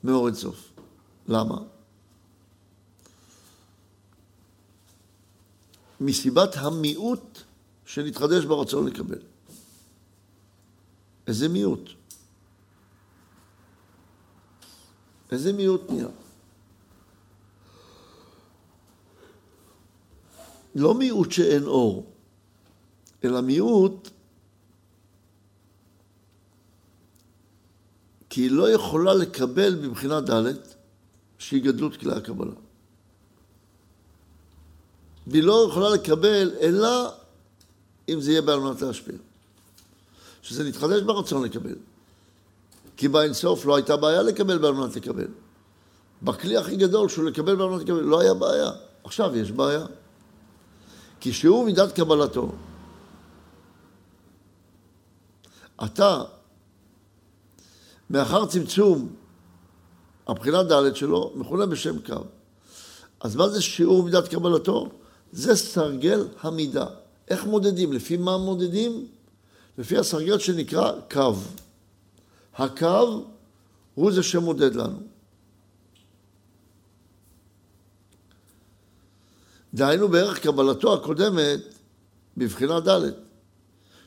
מאור 0.03 0.27
אינסוף. 0.27 0.71
למה? 1.27 1.57
מסיבת 6.01 6.55
המיעוט 6.55 7.41
שנתחדש 7.85 8.45
ברצון 8.45 8.87
לקבל. 8.87 9.19
איזה 11.27 11.47
מיעוט? 11.47 11.89
איזה 15.31 15.53
מיעוט 15.53 15.81
נהיה? 15.89 16.07
לא 20.75 20.93
מיעוט 20.93 21.31
שאין 21.31 21.63
אור, 21.63 22.11
אלא 23.23 23.41
מיעוט 23.41 24.09
כי 28.37 28.41
היא 28.41 28.51
לא 28.51 28.69
יכולה 28.69 29.13
לקבל 29.13 29.75
מבחינה 29.75 30.21
ד' 30.21 30.53
שהיא 31.37 31.63
גדלות 31.63 31.97
כלי 31.97 32.13
הקבלה. 32.13 32.51
והיא 35.27 35.43
לא 35.43 35.67
יכולה 35.69 35.89
לקבל 35.89 36.51
אלא 36.61 37.13
אם 38.09 38.21
זה 38.21 38.31
יהיה 38.31 38.41
בעל 38.41 38.59
מנת 38.59 38.81
להשפיע. 38.81 39.15
שזה 40.41 40.63
נתחדש 40.63 41.01
ברצון 41.01 41.43
לקבל. 41.43 41.75
כי 42.97 43.07
באינסוף 43.07 43.65
לא 43.65 43.75
הייתה 43.75 43.97
בעיה 43.97 44.21
לקבל 44.21 44.57
בעל 44.57 44.73
מנת 44.73 44.95
לקבל. 44.95 45.27
בכלי 46.21 46.57
הכי 46.57 46.75
גדול 46.75 47.09
שהוא 47.09 47.25
לקבל 47.25 47.55
בעל 47.55 47.69
מנת 47.69 47.81
לקבל, 47.81 48.01
לא 48.01 48.21
היה 48.21 48.33
בעיה. 48.33 48.69
עכשיו 49.03 49.35
יש 49.35 49.51
בעיה. 49.51 49.85
כי 51.19 51.33
שהוא 51.33 51.65
מידת 51.65 51.91
קבלתו. 51.91 52.51
אתה, 55.85 56.23
מאחר 58.09 58.45
צמצום 58.45 59.15
הבחינה 60.27 60.63
ד' 60.63 60.95
שלו, 60.95 61.33
מכונה 61.35 61.65
בשם 61.65 61.99
קו. 61.99 62.23
אז 63.19 63.35
מה 63.35 63.49
זה 63.49 63.61
שיעור 63.61 64.03
מידת 64.03 64.27
קבלתו? 64.27 64.89
זה 65.31 65.55
סרגל 65.55 66.27
המידה. 66.41 66.85
איך 67.27 67.45
מודדים? 67.45 67.93
לפי 67.93 68.17
מה 68.17 68.37
מודדים? 68.37 69.07
לפי 69.77 69.97
הסרגל 69.97 70.39
שנקרא 70.39 70.91
קו. 71.11 71.33
הקו 72.55 73.25
הוא 73.95 74.11
זה 74.11 74.23
שמודד 74.23 74.75
לנו. 74.75 74.99
דהיינו 79.73 80.07
בערך 80.07 80.39
קבלתו 80.39 80.93
הקודמת 80.93 81.59
בבחינה 82.37 82.79
ד', 82.79 83.01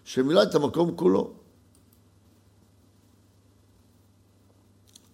שמילא 0.04 0.42
את 0.42 0.54
המקום 0.54 0.96
כולו. 0.96 1.39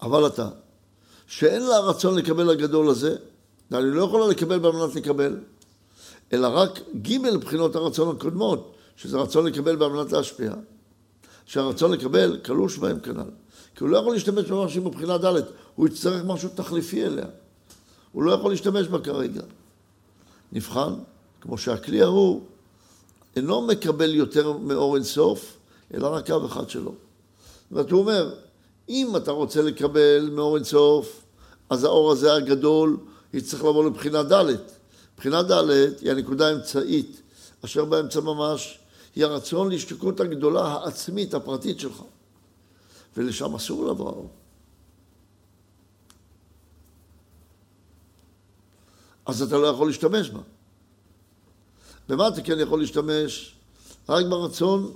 אבל 0.07 0.27
אתה, 0.27 0.49
שאין 1.27 1.63
לה 1.63 1.79
רצון 1.79 2.15
לקבל 2.15 2.51
הגדול 2.51 2.89
הזה, 2.89 3.17
דהיינו 3.71 3.91
לא 3.91 4.05
יכולה 4.05 4.27
לקבל 4.27 4.59
במנת 4.59 4.95
לקבל. 4.95 5.37
אלא 6.33 6.49
רק 6.53 6.81
ג' 7.03 7.37
בחינות 7.37 7.77
הרצון 7.77 8.17
הקודמות, 8.17 8.75
שזה 8.97 9.17
רצון 9.17 9.47
לקבל 9.47 9.77
באמנת 9.77 10.13
להשפיע. 10.13 10.53
שהרצון 11.47 11.93
לקבל 11.93 12.39
קלוש 12.43 12.79
בהם 12.79 13.01
כנ"ל. 13.01 13.31
כי 13.75 13.85
הוא 13.85 13.89
לא 13.89 13.99
יכול 13.99 14.15
להשתמש 14.15 14.45
במשהו 14.45 14.83
מבחינה 14.85 15.19
ד', 15.19 15.43
הוא 15.75 15.89
יצטרך 15.89 16.25
משהו 16.25 16.49
תחליפי 16.55 17.07
אליה. 17.07 17.27
הוא 18.13 18.23
לא 18.23 18.33
יכול 18.33 18.51
להשתמש 18.51 18.89
בה 18.89 18.99
כרגע. 18.99 19.43
נבחן, 20.53 20.95
כמו 21.41 21.59
שהכלי 21.59 22.03
ההוא 22.03 22.43
אינו 23.37 23.67
מקבל 23.67 24.15
יותר 24.15 24.53
מאור 24.53 24.95
אינסוף, 24.95 25.57
אלא 25.95 26.07
רק 26.07 26.27
קו 26.27 26.47
אחד 26.47 26.71
שלו. 26.71 26.91
זאת 26.91 27.73
אומרת, 27.73 27.91
הוא 27.91 28.01
אומר, 28.01 28.35
אם 28.89 29.17
אתה 29.17 29.31
רוצה 29.31 29.63
לקבל 29.63 30.31
מאור 30.33 30.57
אינסוף, 30.57 31.23
אז 31.71 31.85
האור 31.85 32.13
הזה 32.13 32.35
הגדול 32.35 32.97
יצטרך 33.33 33.61
לבוא 33.61 33.85
לבחינה 33.85 34.23
ד'. 34.23 34.55
בחינה 35.17 35.43
ד' 35.43 35.71
היא 36.01 36.11
הנקודה 36.11 36.49
האמצעית, 36.49 37.23
אשר 37.65 37.85
באמצע 37.85 38.21
ממש 38.21 38.79
היא 39.15 39.25
הרצון 39.25 39.69
להשתקעות 39.69 40.21
הגדולה 40.21 40.67
העצמית, 40.67 41.35
הפרטית 41.35 41.81
שלך. 41.81 42.03
ולשם 43.17 43.55
אסור 43.55 43.87
לבוא. 43.87 44.29
אז 49.27 49.43
אתה 49.43 49.59
לא 49.59 49.67
יכול 49.67 49.87
להשתמש 49.87 50.31
בה. 50.31 50.41
במה 52.09 52.29
אתה 52.29 52.43
כן 52.43 52.61
יכול 52.61 52.81
להשתמש? 52.81 53.57
רק 54.09 54.27
ברצון 54.27 54.93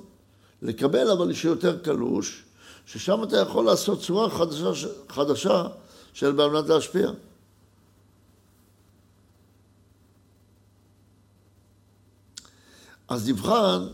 לקבל, 0.62 1.10
אבל 1.10 1.32
שיותר 1.32 1.78
קלוש, 1.78 2.44
ששם 2.86 3.22
אתה 3.22 3.36
יכול 3.36 3.64
לעשות 3.64 4.00
צורה 4.00 4.30
חדשה, 4.30 4.88
חדשה 5.08 5.66
של 6.12 6.40
על 6.40 6.50
מנת 6.50 6.68
להשפיע. 6.68 7.10
אז 13.08 13.28
נבחן, 13.28 13.86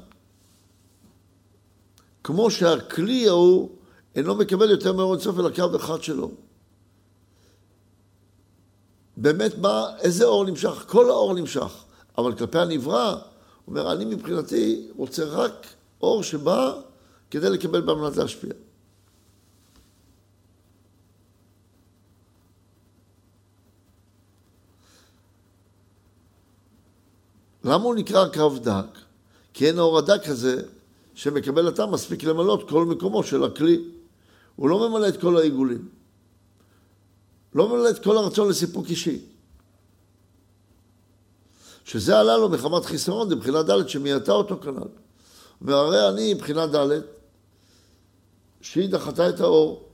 כמו 2.24 2.50
שהכלי 2.50 3.28
ההוא 3.28 3.70
אינו 4.14 4.34
מקבל 4.34 4.70
יותר 4.70 4.92
מאור 4.92 5.14
אינסוף 5.14 5.38
אלא 5.38 5.50
קו 5.50 5.76
אחד 5.76 6.02
שלו. 6.02 6.30
באמת 9.16 9.58
מה, 9.58 9.86
איזה 9.98 10.24
אור 10.24 10.44
נמשך? 10.44 10.84
כל 10.88 11.10
האור 11.10 11.34
נמשך. 11.34 11.84
אבל 12.18 12.36
כלפי 12.36 12.58
הנברא, 12.58 13.10
הוא 13.12 13.20
אומר, 13.66 13.92
אני 13.92 14.04
מבחינתי 14.04 14.88
רוצה 14.96 15.24
רק 15.24 15.66
אור 16.00 16.22
שבא 16.22 16.80
כדי 17.30 17.50
לקבל 17.50 17.80
במנת 17.80 18.16
להשפיע. 18.16 18.52
למה 27.66 27.84
הוא 27.84 27.94
נקרא 27.94 28.28
קו 28.34 28.58
דק? 28.58 28.98
כי 29.54 29.68
אין 29.68 29.78
האור 29.78 29.98
הדק 29.98 30.28
הזה 30.28 30.62
שמקבל 31.14 31.68
אתה 31.68 31.86
מספיק 31.86 32.24
למלות 32.24 32.68
כל 32.68 32.84
מקומו 32.84 33.22
של 33.22 33.44
הכלי. 33.44 33.84
הוא 34.56 34.68
לא 34.68 34.88
ממלא 34.88 35.08
את 35.08 35.20
כל 35.20 35.36
העיגולים. 35.36 35.88
לא 37.54 37.68
ממלא 37.68 37.90
את 37.90 38.04
כל 38.04 38.16
הרצון 38.16 38.48
לסיפוק 38.48 38.86
אישי. 38.88 39.20
שזה 41.84 42.18
עלה 42.18 42.36
לו 42.36 42.48
מחמת 42.48 42.84
חיסרון, 42.84 43.28
זה 43.28 43.36
מבחינה 43.36 43.62
ד' 43.62 43.88
שמייתה 43.88 44.32
אותו 44.32 44.60
כנ"ל. 44.60 44.88
והרי 45.62 46.08
אני, 46.08 46.34
מבחינה 46.34 46.66
ד', 46.66 47.00
שהיא 48.60 48.88
דחתה 48.88 49.28
את 49.28 49.40
האור. 49.40 49.88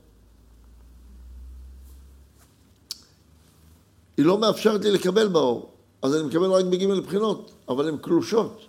היא 4.17 4.25
לא 4.25 4.37
מאפשרת 4.37 4.83
לי 4.83 4.91
לקבל 4.91 5.27
באור, 5.27 5.72
אז 6.03 6.15
אני 6.15 6.23
מקבל 6.23 6.51
רק 6.51 6.65
בג' 6.65 6.99
בחינות, 6.99 7.51
אבל 7.69 7.89
הן 7.89 7.97
קלושות. 7.97 8.61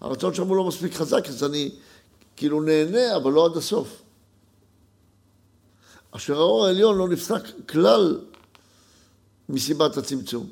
הרצון 0.00 0.34
שם 0.34 0.46
הוא 0.46 0.56
לא 0.56 0.64
מספיק 0.64 0.94
חזק, 0.94 1.28
אז 1.28 1.44
אני 1.44 1.70
כאילו 2.36 2.62
נהנה, 2.62 3.16
אבל 3.16 3.32
לא 3.32 3.46
עד 3.46 3.56
הסוף. 3.56 4.02
אשר 6.10 6.38
האור 6.38 6.66
העליון 6.66 6.98
לא 6.98 7.08
נפסק 7.08 7.42
כלל 7.68 8.20
מסיבת 9.48 9.96
הצמצום. 9.96 10.46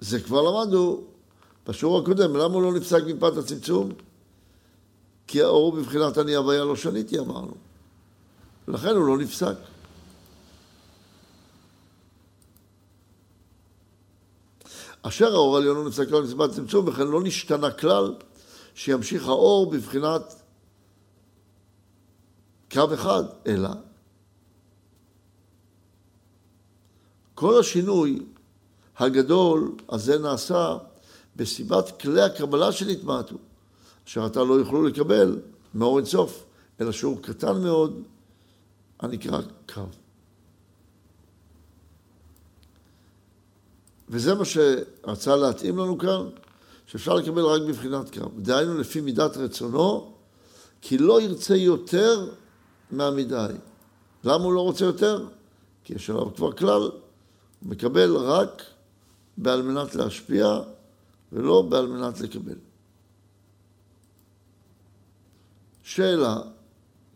זה 0.00 0.20
כבר 0.20 0.42
למדנו 0.42 1.04
בשיעור 1.66 1.98
הקודם, 1.98 2.36
למה 2.36 2.54
הוא 2.54 2.62
לא 2.62 2.72
נפסק 2.72 3.02
מפאת 3.06 3.36
הצמצום? 3.36 3.92
כי 5.26 5.42
האור 5.42 5.72
בבחינת 5.72 6.18
אני 6.18 6.34
הוויה 6.34 6.64
לא 6.64 6.76
שניתי, 6.76 7.18
אמרנו. 7.18 7.54
ולכן 8.68 8.96
הוא 8.96 9.06
לא 9.06 9.18
נפסק. 9.18 9.56
אשר 15.08 15.34
האור 15.34 15.56
העליון 15.56 15.76
לא 15.76 15.84
נפסק 15.84 16.08
כלל 16.08 16.22
מסיבת 16.22 16.50
צמצום, 16.50 16.88
וכן 16.88 17.06
לא 17.06 17.22
נשתנה 17.22 17.70
כלל 17.70 18.14
שימשיך 18.74 19.28
האור 19.28 19.70
בבחינת 19.70 20.42
קו 22.72 22.94
אחד, 22.94 23.22
אלא 23.46 23.68
כל 27.34 27.60
השינוי 27.60 28.22
הגדול 28.98 29.72
הזה 29.88 30.18
נעשה 30.18 30.76
בסיבת 31.36 32.00
כלי 32.00 32.22
הקבלה 32.22 32.72
שנתמעטו, 32.72 33.36
אשר 34.06 34.26
אתה 34.26 34.44
לא 34.44 34.54
יוכלו 34.54 34.82
לקבל 34.82 35.38
מאור 35.74 35.98
אינסוף, 35.98 36.44
אלא 36.80 36.92
שיעור 36.92 37.22
קטן 37.22 37.62
מאוד 37.62 38.02
הנקרא 39.00 39.40
קו. 39.74 39.80
וזה 44.10 44.34
מה 44.34 44.44
שרצה 44.44 45.36
להתאים 45.36 45.78
לנו 45.78 45.98
כאן, 45.98 46.28
שאפשר 46.86 47.14
לקבל 47.14 47.42
רק 47.42 47.62
בבחינת 47.62 48.18
קו. 48.18 48.28
דהיינו 48.38 48.78
לפי 48.78 49.00
מידת 49.00 49.36
רצונו, 49.36 50.12
כי 50.80 50.98
לא 50.98 51.20
ירצה 51.20 51.56
יותר 51.56 52.30
מהמדי. 52.90 53.54
למה 54.24 54.44
הוא 54.44 54.52
לא 54.52 54.60
רוצה 54.60 54.84
יותר? 54.84 55.26
כי 55.84 55.94
יש 55.94 56.10
עליו 56.10 56.34
כבר 56.34 56.52
כלל, 56.52 56.80
הוא 56.80 56.90
מקבל 57.70 58.16
רק 58.16 58.62
בעל 59.36 59.62
מנת 59.62 59.94
להשפיע 59.94 60.58
ולא 61.32 61.62
בעל 61.62 61.86
מנת 61.86 62.20
לקבל. 62.20 62.56
שאלה, 65.82 66.36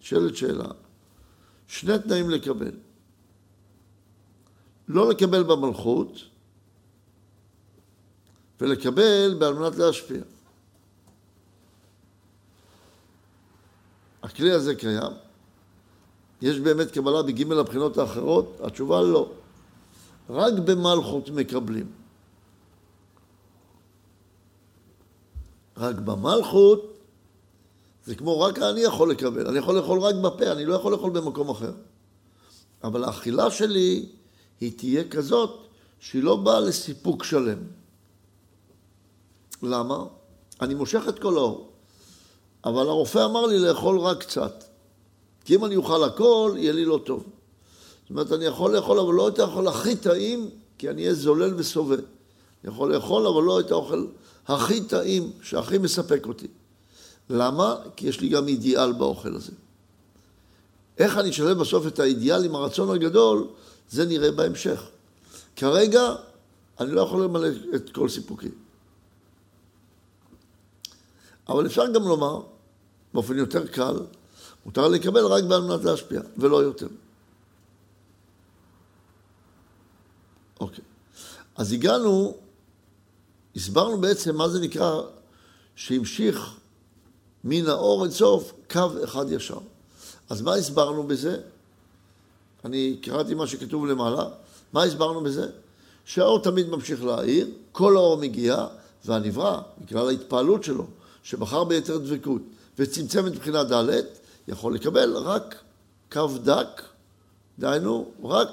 שאלת 0.01 0.37
שאלה, 0.37 0.69
שני 1.67 1.99
תנאים 1.99 2.31
לקבל. 2.31 2.73
לא 4.89 5.11
לקבל 5.11 5.43
במלכות 5.43 6.32
ולקבל 8.63 9.35
בעל 9.39 9.55
מנת 9.55 9.77
להשפיע. 9.77 10.23
הכלי 14.23 14.53
הזה 14.53 14.75
קיים. 14.75 15.13
יש 16.43 16.59
באמת 16.59 16.91
קבלה 16.91 17.23
בגימל 17.23 17.59
הבחינות 17.59 17.99
האחרות? 17.99 18.61
התשובה 18.63 19.03
לא. 19.03 19.33
רק 20.31 20.53
במלכות 20.53 21.31
מקבלים. 21.31 21.93
רק 25.77 25.97
במלכות 25.97 26.99
זה 28.05 28.15
כמו 28.15 28.41
רק 28.41 28.59
אני 28.59 28.81
יכול 28.81 29.11
לקבל. 29.11 29.47
אני 29.47 29.59
יכול 29.59 29.77
לאכול 29.77 29.99
רק 29.99 30.15
בפה, 30.15 30.53
אני 30.53 30.65
לא 30.65 30.75
יכול 30.75 30.93
לאכול 30.93 31.11
במקום 31.11 31.51
אחר. 31.51 31.73
אבל 32.85 33.05
האכילה 33.05 33.51
שלי 33.51 34.07
היא 34.61 34.73
תהיה 34.79 35.09
כזאת 35.09 35.67
שהיא 36.01 36.23
לא 36.23 36.37
באה 36.37 36.61
לסיפוק 36.61 37.25
שלם. 37.25 37.82
למה? 39.63 40.05
אני 40.61 40.75
מושך 40.75 41.03
את 41.09 41.19
כל 41.19 41.37
האור. 41.37 41.69
אבל 42.65 42.89
הרופא 42.89 43.25
אמר 43.25 43.47
לי 43.47 43.59
לאכול 43.59 43.99
רק 43.99 44.21
קצת. 44.21 44.65
כי 45.45 45.55
אם 45.55 45.65
אני 45.65 45.77
אוכל 45.77 46.05
הכל, 46.05 46.55
יהיה 46.57 46.73
לי 46.73 46.85
לא 46.85 47.01
טוב. 47.05 47.25
זאת 48.03 48.11
אומרת, 48.11 48.33
אני 48.33 48.45
יכול 48.45 48.77
לאכול, 48.77 48.99
אבל 48.99 49.15
לא 49.15 49.29
את 49.29 49.39
האוכל 49.39 49.69
הכי 49.69 49.97
טעים, 49.97 50.51
כי 50.79 50.91
אני 50.91 51.03
אהיה 51.03 51.15
זולל 51.15 51.55
וסובל. 51.57 52.01
אני 52.65 52.73
יכול 52.73 52.95
לאכול, 52.95 53.27
אבל 53.27 53.43
לא 53.43 53.61
את 53.61 53.71
האוכל 53.71 54.07
הכי 54.47 54.81
טעים, 54.85 55.33
שהכי 55.43 55.79
מספק 55.79 56.27
אותי. 56.27 56.47
למה? 57.31 57.77
כי 57.97 58.09
יש 58.09 58.21
לי 58.21 58.29
גם 58.29 58.49
אידיאל 58.49 58.93
באוכל 58.93 59.35
הזה. 59.37 59.53
איך 60.99 61.19
אני 61.19 61.31
אשלב 61.31 61.59
בסוף 61.59 61.87
את 61.87 61.99
האידיאל 61.99 62.45
עם 62.45 62.55
הרצון 62.55 62.91
הגדול, 62.91 63.47
זה 63.91 64.07
נראה 64.07 64.31
בהמשך. 64.31 64.83
כרגע, 65.57 66.15
אני 66.81 66.91
לא 66.91 67.01
יכול 67.01 67.23
למלא 67.23 67.49
את 67.75 67.91
כל 67.91 68.09
סיפוקי. 68.09 68.49
אבל 71.49 71.67
אפשר 71.67 71.87
גם 71.95 72.03
לומר, 72.03 72.43
באופן 73.15 73.39
יותר 73.39 73.67
קל, 73.67 73.97
מותר 74.67 74.89
לקבל 74.89 75.27
רק 75.27 75.45
בעל 75.45 75.63
מנת 75.63 75.85
להשפיע, 75.85 76.21
ולא 76.37 76.63
יותר. 76.63 76.89
אוקיי. 80.61 80.85
אז 81.57 81.73
הגענו, 81.73 82.37
הסברנו 83.57 84.01
בעצם 84.01 84.37
מה 84.37 84.49
זה 84.49 84.61
נקרא 84.61 85.01
שהמשיך 85.77 86.55
מן 87.45 87.67
האור 87.67 88.11
סוף 88.11 88.53
קו 88.71 88.89
אחד 89.05 89.27
ישר. 89.31 89.59
אז 90.29 90.43
מה 90.43 90.55
הסברנו 90.55 91.03
בזה? 91.03 91.41
אני 92.65 92.97
קראתי 93.03 93.35
מה 93.35 93.47
שכתוב 93.47 93.87
למעלה. 93.87 94.25
מה 94.73 94.83
הסברנו 94.83 95.21
בזה? 95.21 95.47
שהאור 96.05 96.43
תמיד 96.43 96.69
ממשיך 96.69 97.05
להאיר, 97.05 97.49
כל 97.73 97.97
האור 97.97 98.17
מגיע, 98.17 98.67
והנברא, 99.05 99.61
בגלל 99.81 100.09
ההתפעלות 100.09 100.65
שלו, 100.65 100.87
שבחר 101.23 101.65
ביתר 101.65 101.99
דבקות 101.99 102.43
וצמצם 102.79 103.27
את 103.27 103.33
מבחינה 103.33 103.65
ד', 103.65 104.01
יכול 104.49 104.75
לקבל 104.75 105.17
רק 105.17 105.63
קו 106.13 106.29
דק, 106.45 106.83
דהיינו, 107.59 108.11
רק 108.25 108.49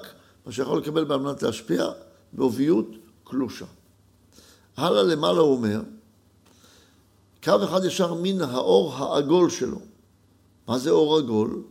מה 0.45 0.51
שיכול 0.51 0.79
לקבל 0.79 1.11
על 1.13 1.19
מנת 1.19 1.43
להשפיע 1.43 1.89
בעוביות 2.33 2.87
קלושה. 3.23 3.65
הלאה 4.77 5.03
למעלה 5.03 5.39
הוא 5.39 5.55
אומר, 5.55 5.81
קו 7.43 7.53
אחד 7.63 7.85
ישר 7.85 8.13
מן 8.13 8.41
האור 8.41 8.93
העגול 8.93 9.49
שלו. 9.49 9.79
מה 10.67 10.79
זה 10.79 10.89
אור 10.89 11.17
עגול? 11.17 11.63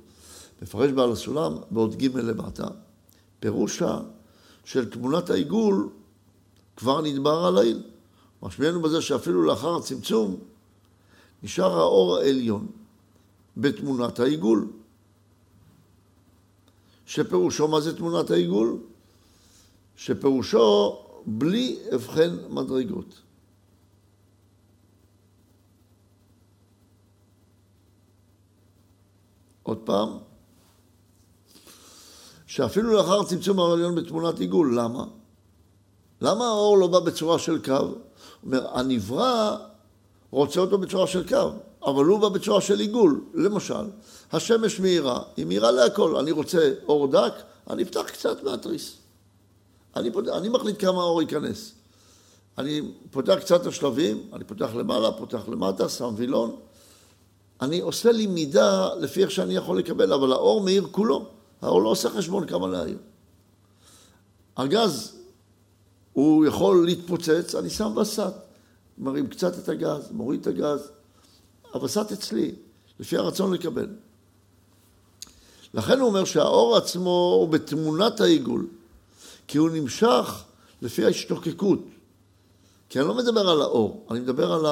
מפרש 0.62 0.92
בעל 0.92 1.12
הסולם 1.12 1.56
בעוד 1.70 1.96
ג' 1.96 2.16
למטה, 2.16 2.66
פירושה 3.40 3.98
של 4.64 4.90
תמונת 4.90 5.30
העיגול 5.30 5.88
כבר 6.76 7.00
נדבר 7.00 7.44
על 7.44 7.58
העיל. 7.58 7.82
משמיענו 8.42 8.82
בזה 8.82 9.02
שאפילו 9.02 9.42
לאחר 9.42 9.76
הצמצום 9.76 10.36
נשאר 11.42 11.78
האור 11.78 12.16
העליון 12.16 12.66
בתמונת 13.56 14.20
העיגול, 14.20 14.68
שפירושו 17.06 17.68
מה 17.68 17.80
זה 17.80 17.96
תמונת 17.96 18.30
העיגול? 18.30 18.78
שפירושו 19.96 20.98
בלי 21.26 21.78
הבחן 21.92 22.36
מדרגות. 22.48 23.20
עוד 29.62 29.78
פעם, 29.84 30.08
שאפילו 32.46 32.92
לאחר 32.92 33.24
צמצום 33.24 33.60
העליון 33.60 33.94
בתמונת 33.94 34.38
עיגול, 34.40 34.78
למה? 34.78 35.04
למה 36.20 36.46
האור 36.46 36.78
לא 36.78 36.86
בא 36.86 37.00
בצורה 37.00 37.38
של 37.38 37.64
קו? 37.64 37.94
אומר, 38.46 38.78
הנברא 38.78 39.56
רוצה 40.30 40.60
אותו 40.60 40.78
בצורה 40.78 41.06
של 41.06 41.28
קו, 41.28 41.50
אבל 41.82 42.04
הוא 42.04 42.20
בא 42.20 42.28
בצורה 42.28 42.60
של 42.60 42.80
עיגול. 42.80 43.24
למשל, 43.34 43.84
השמש 44.32 44.80
מהירה, 44.80 45.22
היא 45.36 45.46
מהירה 45.46 45.70
להכל. 45.70 46.16
אני 46.16 46.30
רוצה 46.30 46.72
אור 46.88 47.06
דק, 47.06 47.32
אני 47.70 47.82
אפתח 47.82 48.02
קצת 48.06 48.42
מהתריס. 48.42 48.96
אני, 49.96 50.10
פות... 50.12 50.28
אני 50.28 50.48
מחליט 50.48 50.80
כמה 50.80 51.02
אור 51.02 51.22
ייכנס. 51.22 51.72
אני 52.58 52.82
פותח 53.10 53.34
קצת 53.40 53.66
השלבים, 53.66 54.22
אני 54.32 54.44
פותח 54.44 54.70
למעלה, 54.74 55.12
פותח 55.12 55.48
למטה, 55.48 55.88
שם 55.88 56.14
וילון. 56.16 56.56
אני 57.60 57.80
עושה 57.80 58.12
לי 58.12 58.26
מידה 58.26 58.94
לפי 58.94 59.22
איך 59.22 59.30
שאני 59.30 59.56
יכול 59.56 59.78
לקבל, 59.78 60.12
אבל 60.12 60.32
האור 60.32 60.60
מאיר 60.60 60.86
כולו. 60.90 61.26
האור 61.62 61.82
לא 61.82 61.88
עושה 61.88 62.10
חשבון 62.10 62.46
כמה 62.46 62.68
להעיר. 62.68 62.98
הגז, 64.56 65.12
הוא 66.12 66.46
יכול 66.46 66.86
להתפוצץ, 66.86 67.54
אני 67.54 67.70
שם 67.70 67.96
וסת. 67.96 68.32
מרים 68.98 69.26
קצת 69.26 69.58
את 69.58 69.68
הגז, 69.68 70.10
מוריד 70.10 70.40
את 70.40 70.46
הגז. 70.46 70.90
הווסת 71.72 72.12
אצלי, 72.12 72.54
לפי 73.00 73.16
הרצון 73.16 73.54
לקבל. 73.54 73.86
לכן 75.74 76.00
הוא 76.00 76.08
אומר 76.08 76.24
שהאור 76.24 76.76
עצמו 76.76 77.34
הוא 77.40 77.48
בתמונת 77.48 78.20
העיגול, 78.20 78.66
כי 79.46 79.58
הוא 79.58 79.70
נמשך 79.70 80.44
לפי 80.82 81.04
ההשתוקקות. 81.04 81.78
כי 82.88 83.00
אני 83.00 83.08
לא 83.08 83.14
מדבר 83.14 83.48
על 83.48 83.62
האור, 83.62 84.06
אני 84.10 84.20
מדבר 84.20 84.52
על 84.52 84.66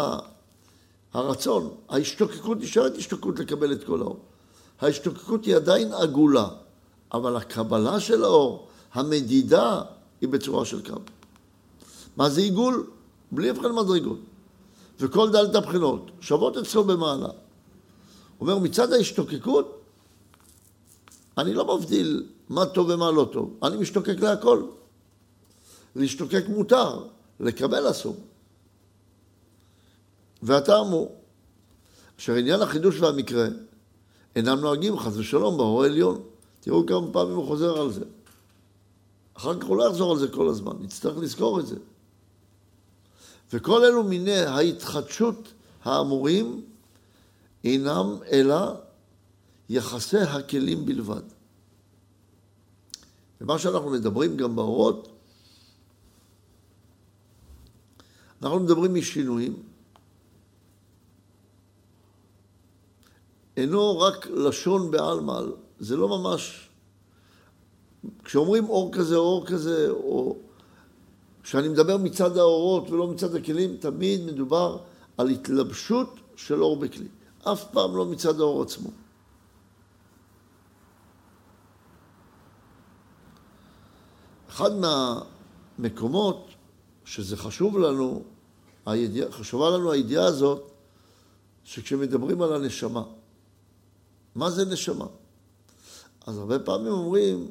הרצון. 1.15 1.75
ההשתוקקות 1.89 2.59
נשארת 2.61 2.97
השתוקקות 2.97 3.39
לקבל 3.39 3.73
את 3.73 3.85
כל 3.85 4.01
האור. 4.01 4.19
ההשתוקקות 4.81 5.45
היא 5.45 5.57
עדיין 5.57 5.93
עגולה, 5.93 6.49
אבל 7.13 7.37
הקבלה 7.37 8.01
של 8.01 8.25
האור, 8.25 8.69
המדידה, 8.93 9.83
היא 10.21 10.29
בצורה 10.29 10.65
של 10.65 10.87
קו. 10.91 11.01
מה 12.17 12.31
זה 12.31 12.41
עיגול? 12.41 12.87
בלי 13.33 13.51
הבחן 13.51 13.73
מדרגות. 13.73 14.19
וכל 15.01 15.31
דלת 15.31 15.55
הבחינות 15.55 16.11
שוות 16.21 16.57
אצלו 16.57 16.85
במעלה. 16.85 17.29
אומר, 18.41 18.59
מצד 18.59 18.93
ההשתוקקות, 18.93 19.83
אני 21.39 21.55
לא 21.55 21.77
מבדיל 21.77 22.27
מה 22.49 22.67
טוב 22.67 22.89
ומה 22.89 23.11
לא 23.11 23.29
טוב, 23.33 23.59
אני 23.63 23.77
משתוקק 23.77 24.21
להכל. 24.21 24.63
להשתוקק 25.97 26.45
מותר, 26.49 27.05
לקבל 27.41 27.91
אסור. 27.91 28.17
והטעם 30.43 30.87
הוא, 30.87 31.11
אשר 32.19 32.35
עניין 32.35 32.63
החידוש 32.63 33.01
והמקרה 33.01 33.47
אינם 34.37 34.61
נוהגים 34.61 34.99
חס 34.99 35.17
ושלום 35.17 35.57
באור 35.57 35.83
העליון. 35.83 36.23
תראו 36.61 36.87
כמה 36.87 37.13
פעמים 37.13 37.37
הוא 37.37 37.47
חוזר 37.47 37.81
על 37.81 37.93
זה. 37.93 38.05
אחר 39.35 39.61
כך 39.61 39.67
הוא 39.67 39.77
לא 39.77 39.89
יחזור 39.89 40.13
על 40.13 40.19
זה 40.19 40.29
כל 40.29 40.49
הזמן, 40.49 40.73
נצטרך 40.81 41.19
לזכור 41.19 41.61
את 41.61 41.67
זה. 41.67 41.77
וכל 43.53 43.85
אלו 43.85 44.03
מיני 44.05 44.39
ההתחדשות 44.39 45.53
האמורים 45.85 46.65
אינם 47.65 48.17
אלא 48.33 48.75
יחסי 49.69 50.19
הכלים 50.19 50.87
בלבד. 50.87 51.23
ומה 53.41 53.59
שאנחנו 53.59 53.91
מדברים 53.91 54.37
גם 54.37 54.57
באורות, 54.57 55.09
אנחנו 58.43 58.61
מדברים 58.61 58.95
משינויים. 58.95 59.63
אינו 63.57 63.99
רק 63.99 64.27
לשון 64.27 64.91
בעלמא, 64.91 65.41
זה 65.81 65.97
לא 65.97 66.09
ממש... 66.09 66.69
כשאומרים 68.25 68.69
אור 68.69 68.93
כזה, 68.93 69.17
אור 69.17 69.47
כזה, 69.47 69.91
או 69.91 70.37
כשאני 71.47 71.69
מדבר 71.69 71.97
מצד 71.97 72.37
האורות 72.37 72.91
ולא 72.91 73.07
מצד 73.07 73.35
הכלים, 73.35 73.77
תמיד 73.77 74.25
מדובר 74.25 74.79
על 75.17 75.29
התלבשות 75.29 76.21
של 76.37 76.63
אור 76.63 76.77
בכלי. 76.77 77.09
אף 77.43 77.65
פעם 77.73 77.97
לא 77.97 78.07
מצד 78.07 78.41
האור 78.41 78.63
עצמו. 78.63 78.91
אחד 84.49 84.71
מהמקומות 85.79 86.49
שזה 87.05 87.37
חשוב 87.37 87.79
לנו, 87.79 88.23
חשובה 89.31 89.71
לנו 89.71 89.93
הידיעה 89.93 90.25
הזאת, 90.25 90.71
שכשמדברים 91.65 92.43
על 92.43 92.53
הנשמה, 92.53 93.03
מה 94.35 94.51
זה 94.51 94.65
נשמה? 94.65 95.07
אז 96.27 96.39
הרבה 96.39 96.59
פעמים 96.59 96.93
אומרים, 96.93 97.51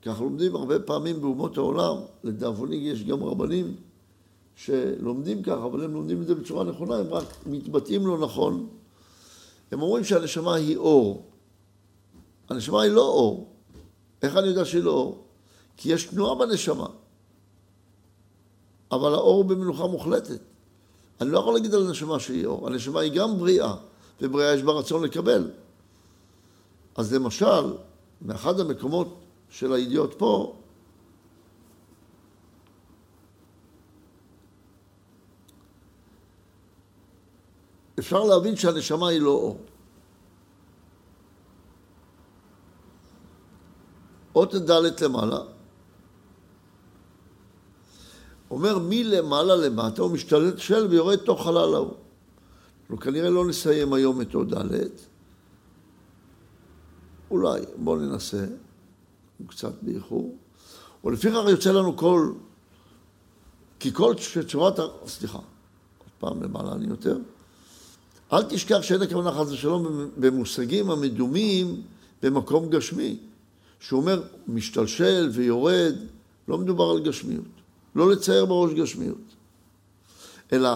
כי 0.00 0.08
אנחנו 0.08 0.24
לומדים 0.24 0.56
הרבה 0.56 0.80
פעמים 0.80 1.20
באומות 1.20 1.56
העולם, 1.56 1.96
לדאבוני 2.24 2.76
יש 2.76 3.04
גם 3.04 3.22
רבנים 3.24 3.76
שלומדים 4.56 5.42
ככה, 5.42 5.64
אבל 5.64 5.84
הם 5.84 5.94
לומדים 5.94 6.22
את 6.22 6.26
זה 6.26 6.34
בצורה 6.34 6.64
נכונה, 6.64 6.96
הם 6.96 7.06
רק 7.06 7.24
מתבטאים 7.46 8.06
לא 8.06 8.18
נכון. 8.18 8.68
הם 9.72 9.82
אומרים 9.82 10.04
שהנשמה 10.04 10.54
היא 10.54 10.76
אור. 10.76 11.26
הנשמה 12.48 12.82
היא 12.82 12.92
לא 12.92 13.08
אור. 13.08 13.48
איך 14.22 14.36
אני 14.36 14.46
יודע 14.46 14.64
שהיא 14.64 14.82
לא 14.82 14.90
אור? 14.90 15.24
כי 15.76 15.92
יש 15.92 16.04
תנועה 16.04 16.34
בנשמה. 16.34 16.86
אבל 18.92 19.14
האור 19.14 19.44
במנוחה 19.44 19.86
מוחלטת. 19.86 20.40
אני 21.20 21.30
לא 21.30 21.38
יכול 21.38 21.54
להגיד 21.54 21.74
על 21.74 21.86
הנשמה 21.86 22.20
שהיא 22.20 22.46
אור. 22.46 22.66
הנשמה 22.66 23.00
היא 23.00 23.12
גם 23.12 23.38
בריאה, 23.38 23.74
ובריאה 24.20 24.54
יש 24.54 24.62
בה 24.62 24.72
רצון 24.72 25.04
לקבל. 25.04 25.50
אז 26.96 27.14
למשל, 27.14 27.72
מאחד 28.22 28.60
המקומות 28.60 29.14
של 29.50 29.72
הידיעות 29.72 30.14
פה, 30.18 30.54
אפשר 37.98 38.24
להבין 38.24 38.56
שהנשמה 38.56 39.08
היא 39.08 39.20
לא 39.20 39.30
אור. 39.30 39.60
אות 44.34 44.54
ד' 44.54 45.04
למעלה, 45.04 45.38
אומר 48.50 48.78
מלמעלה 48.78 49.56
למטה 49.56 50.02
הוא 50.02 50.10
משתלט 50.10 50.58
של 50.58 50.86
ויורד 50.86 51.16
תוך 51.16 51.44
חלל 51.44 51.74
ההוא. 51.74 51.94
אנחנו 52.82 52.98
כנראה 52.98 53.30
לא 53.30 53.46
נסיים 53.46 53.92
היום 53.92 54.20
את 54.20 54.34
אות 54.34 54.48
ד', 54.48 54.88
אולי, 57.30 57.60
בואו 57.76 57.96
ננסה. 57.96 58.46
קצת 59.46 59.72
באיחור, 59.82 60.36
ולפיכך 61.04 61.42
יוצא 61.50 61.72
לנו 61.72 61.96
כל, 61.96 62.32
כי 63.80 63.92
כל 63.92 64.16
שצורת, 64.16 64.78
סליחה, 65.06 65.38
עוד 65.38 66.10
פעם 66.18 66.42
למעלה 66.42 66.72
אני 66.72 66.86
יותר, 66.86 67.18
אל 68.32 68.42
תשכח 68.42 68.82
שאין 68.82 69.02
הכוונה 69.02 69.32
חס 69.32 69.50
ושלום 69.50 70.10
במושגים 70.16 70.90
המדומים 70.90 71.82
במקום 72.22 72.70
גשמי, 72.70 73.18
שהוא 73.80 74.00
אומר 74.00 74.22
משתלשל 74.48 75.30
ויורד, 75.32 75.94
לא 76.48 76.58
מדובר 76.58 76.90
על 76.90 77.00
גשמיות, 77.00 77.44
לא 77.94 78.10
לצייר 78.10 78.44
בראש 78.44 78.72
גשמיות, 78.72 79.34
אלא 80.52 80.70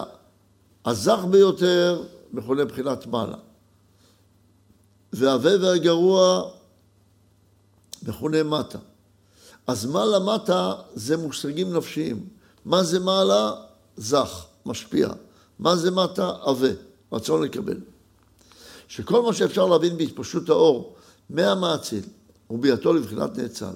הזך 0.85 1.19
ביותר 1.29 2.03
מכונה 2.33 2.65
בחינת 2.65 3.07
מעלה. 3.07 3.37
והווה 5.13 5.51
והגרוע 5.61 6.49
מכונה 8.07 8.43
מטה. 8.43 8.77
אז 9.67 9.85
מעלה 9.85 10.19
מטה 10.19 10.73
זה 10.93 11.17
מושגים 11.17 11.73
נפשיים. 11.73 12.25
מה 12.65 12.83
זה 12.83 12.99
מעלה? 12.99 13.51
זך, 13.97 14.45
משפיע. 14.65 15.09
מה 15.59 15.75
זה 15.75 15.91
מטה? 15.91 16.31
עבה, 16.41 16.69
רצון 17.11 17.43
לקבל. 17.43 17.77
שכל 18.87 19.21
מה 19.21 19.33
שאפשר 19.33 19.65
להבין 19.65 19.97
בהתפשטות 19.97 20.49
האור 20.49 20.95
מהמאציל 21.29 22.03
וביאתו 22.49 22.93
לבחינת 22.93 23.37
נאצל, 23.37 23.75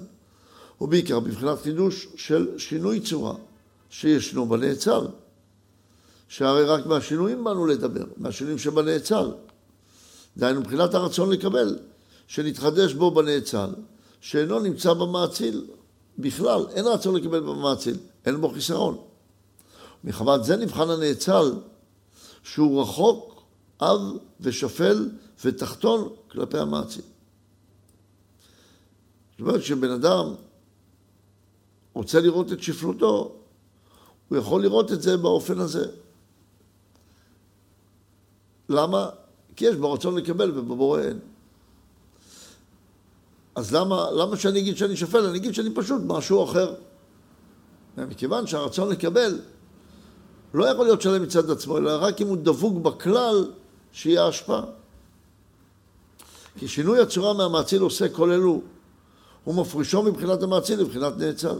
ובעיקר 0.80 1.20
בבחינת 1.20 1.58
חידוש 1.62 2.08
של 2.16 2.58
שינוי 2.58 3.00
צורה 3.00 3.34
שישנו 3.90 4.48
בנאצל. 4.48 5.06
שהרי 6.28 6.64
רק 6.64 6.86
מהשינויים 6.86 7.44
באנו 7.44 7.66
לדבר, 7.66 8.04
מהשינויים 8.16 8.58
שבנאצל. 8.58 9.30
דהיינו, 10.36 10.60
מבחינת 10.60 10.94
הרצון 10.94 11.30
לקבל, 11.30 11.78
שנתחדש 12.26 12.92
בו 12.92 13.10
בנאצל, 13.10 13.70
שאינו 14.20 14.58
נמצא 14.58 14.92
במאציל 14.92 15.66
בכלל, 16.18 16.66
אין 16.70 16.86
רצון 16.86 17.14
לקבל 17.16 17.40
במאציל, 17.40 17.96
אין 18.26 18.40
בו 18.40 18.48
חיסרון. 18.48 18.98
מחמת 20.04 20.44
זה 20.44 20.56
נבחן 20.56 20.90
הנאצל, 20.90 21.52
שהוא 22.42 22.82
רחוק, 22.82 23.42
עב 23.78 24.00
ושפל 24.40 25.10
ותחתון 25.44 26.08
כלפי 26.30 26.58
המאציל. 26.58 27.02
זאת 29.30 29.40
אומרת, 29.40 29.60
כשבן 29.60 29.90
אדם 29.90 30.34
רוצה 31.94 32.20
לראות 32.20 32.52
את 32.52 32.62
שפלותו, 32.62 33.34
הוא 34.28 34.38
יכול 34.38 34.62
לראות 34.62 34.92
את 34.92 35.02
זה 35.02 35.16
באופן 35.16 35.58
הזה. 35.58 35.86
למה? 38.68 39.08
כי 39.56 39.64
יש 39.64 39.76
ברצון 39.76 40.16
לקבל 40.16 40.58
ובבורא 40.58 41.00
אין. 41.00 41.18
אז 43.58 43.74
למה, 43.74 44.10
למה 44.10 44.36
שאני 44.36 44.58
אגיד 44.58 44.76
שאני 44.76 44.96
שפל? 44.96 45.26
אני 45.26 45.38
אגיד 45.38 45.54
שאני 45.54 45.70
פשוט 45.74 46.02
משהו 46.06 46.44
אחר. 46.44 46.74
מכיוון 47.96 48.46
שהרצון 48.46 48.88
לקבל 48.88 49.40
לא 50.54 50.64
יכול 50.64 50.84
להיות 50.84 51.02
שלם 51.02 51.22
מצד 51.22 51.50
עצמו, 51.50 51.78
אלא 51.78 51.98
רק 52.00 52.20
אם 52.20 52.26
הוא 52.26 52.36
דבוק 52.36 52.82
בכלל 52.82 53.50
שיהיה 53.92 54.26
השפעה. 54.26 54.62
כי 56.58 56.68
שינוי 56.68 57.00
הצורה 57.00 57.32
מהמאציל 57.32 57.82
עושה 57.82 58.08
כל 58.08 58.30
אלו, 58.30 58.60
הוא 59.44 59.54
מפרישו 59.54 60.02
מבחינת 60.02 60.42
המאציל 60.42 60.80
לבחינת 60.80 61.16
נאצל. 61.16 61.58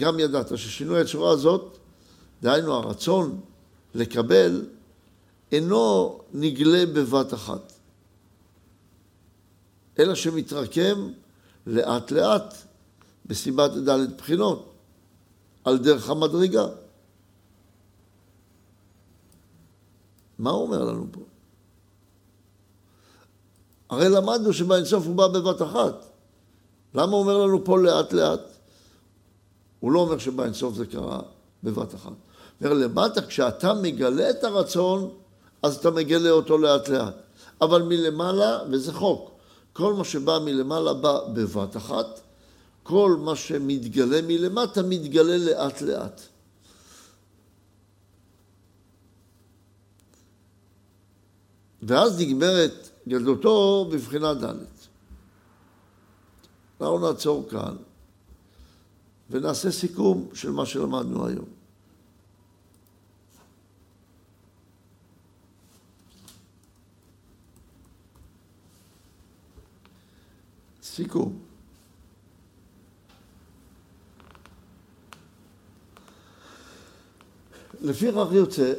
גם 0.00 0.18
ידעת 0.18 0.58
ששינוי 0.58 1.00
הצורה 1.00 1.30
הזאת, 1.30 1.78
דהיינו 2.42 2.74
הרצון 2.74 3.40
לקבל, 3.94 4.64
אינו 5.52 6.18
נגלה 6.34 6.86
בבת 6.86 7.34
אחת, 7.34 7.72
אלא 10.00 10.14
שמתרקם 10.14 11.12
לאט 11.66 12.10
לאט 12.10 12.54
בסיבת 13.26 13.70
ד' 13.70 14.16
בחינות, 14.16 14.72
על 15.64 15.78
דרך 15.78 16.10
המדרגה. 16.10 16.66
מה 20.38 20.50
הוא 20.50 20.62
אומר 20.62 20.84
לנו 20.84 21.06
פה? 21.12 21.20
הרי 23.90 24.08
למדנו 24.08 24.52
שבאינסוף 24.52 25.06
הוא 25.06 25.14
בא 25.14 25.28
בבת 25.28 25.62
אחת. 25.62 26.06
למה 26.94 27.12
הוא 27.12 27.20
אומר 27.20 27.38
לנו 27.38 27.64
פה 27.64 27.78
לאט 27.78 28.12
לאט? 28.12 28.40
הוא 29.80 29.92
לא 29.92 30.00
אומר 30.00 30.18
שבאינסוף 30.18 30.74
זה 30.74 30.86
קרה 30.86 31.20
בבת 31.62 31.94
אחת. 31.94 32.12
אומר 32.62 32.72
למטה, 32.72 33.26
כשאתה 33.26 33.74
מגלה 33.74 34.30
את 34.30 34.44
הרצון, 34.44 35.10
אז 35.62 35.76
אתה 35.76 35.90
מגלה 35.90 36.30
אותו 36.30 36.58
לאט 36.58 36.88
לאט. 36.88 37.14
אבל 37.60 37.82
מלמעלה, 37.82 38.58
וזה 38.70 38.92
חוק, 38.92 39.29
כל 39.72 39.94
מה 39.94 40.04
שבא 40.04 40.38
מלמעלה 40.44 40.94
בא 40.94 41.20
בבת 41.34 41.76
אחת, 41.76 42.20
כל 42.82 43.16
מה 43.20 43.36
שמתגלה 43.36 44.22
מלמטה 44.22 44.82
מתגלה 44.82 45.36
לאט 45.36 45.82
לאט. 45.82 46.20
ואז 51.82 52.20
נגמרת 52.20 52.90
גדלותו 53.08 53.88
בבחינה 53.92 54.34
ד'. 54.34 54.54
אנחנו 56.80 56.98
נעצור 56.98 57.48
כאן 57.50 57.76
ונעשה 59.30 59.70
סיכום 59.70 60.28
של 60.34 60.50
מה 60.50 60.66
שלמדנו 60.66 61.26
היום. 61.26 61.59
סיכום. 70.94 71.38
לפי 77.80 78.12
כך 78.12 78.32
יוצא 78.32 78.72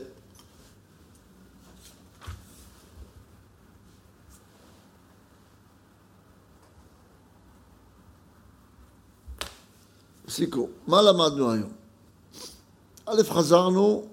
סיכום. 10.29 10.69
מה 10.87 11.01
למדנו 11.01 11.51
היום? 11.51 11.71
א', 13.05 13.23
חזרנו 13.23 14.07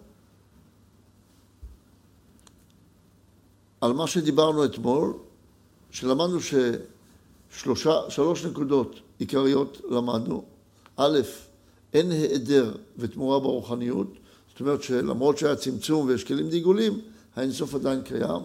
על 3.80 3.92
מה 3.92 4.06
שדיברנו 4.06 4.64
אתמול, 4.64 5.12
שלמדנו 5.90 6.40
ששלוש 7.56 8.44
נקודות 8.44 9.00
עיקריות 9.18 9.80
למדנו. 9.90 10.44
א', 10.96 11.18
אין 11.94 12.10
היעדר 12.10 12.74
ותמורה 12.98 13.40
ברוחניות, 13.40 14.12
זאת 14.50 14.60
אומרת 14.60 14.82
שלמרות 14.82 15.38
שהיה 15.38 15.56
צמצום 15.56 16.06
ויש 16.06 16.24
כלים 16.24 16.48
דיגולים, 16.48 17.00
האינסוף 17.36 17.74
עדיין 17.74 18.02
קיים. 18.02 18.42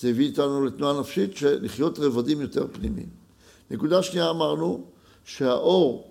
זה 0.00 0.08
הביא 0.08 0.26
איתנו 0.26 0.64
לתנועה 0.64 1.00
נפשית 1.00 1.36
של 1.36 1.64
לחיות 1.64 1.98
רבדים 1.98 2.40
יותר 2.40 2.66
פנימיים. 2.72 3.08
נקודה 3.70 4.02
שנייה 4.02 4.30
אמרנו 4.30 4.84
שהאור 5.24 6.10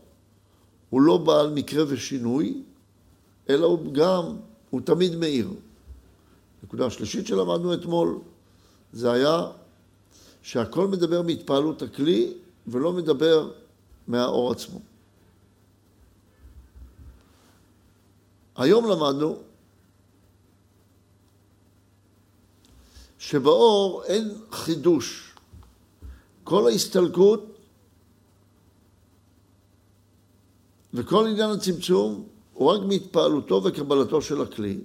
הוא 0.90 1.02
לא 1.02 1.18
בעל 1.18 1.54
מקרה 1.54 1.84
ושינוי, 1.88 2.64
אלא 3.50 3.66
הוא 3.66 3.94
גם, 3.94 4.24
הוא 4.70 4.82
תמיד 4.82 5.16
מאיר. 5.16 5.50
נקודה 6.64 6.90
שלישית 6.90 7.28
שלמדנו 7.28 7.74
אתמול, 7.74 8.20
זה 8.94 9.12
היה 9.12 9.48
שהכל 10.42 10.88
מדבר 10.88 11.22
מהתפעלות 11.22 11.82
הכלי 11.82 12.34
ולא 12.68 12.94
מדבר 12.94 13.52
מהאור 14.08 14.52
עצמו. 14.52 14.80
היום 18.56 18.86
למדנו 18.90 19.38
שבאור 23.20 24.04
אין 24.04 24.34
חידוש. 24.52 25.36
כל 26.44 26.68
ההסתלקות 26.68 27.46
וכל 30.94 31.28
עניין 31.28 31.50
הצמצום 31.50 32.28
הוא 32.54 32.72
רק 32.72 32.82
מהתפעלותו 32.88 33.62
וקבלתו 33.64 34.22
של 34.22 34.42
הכלי. 34.42 34.80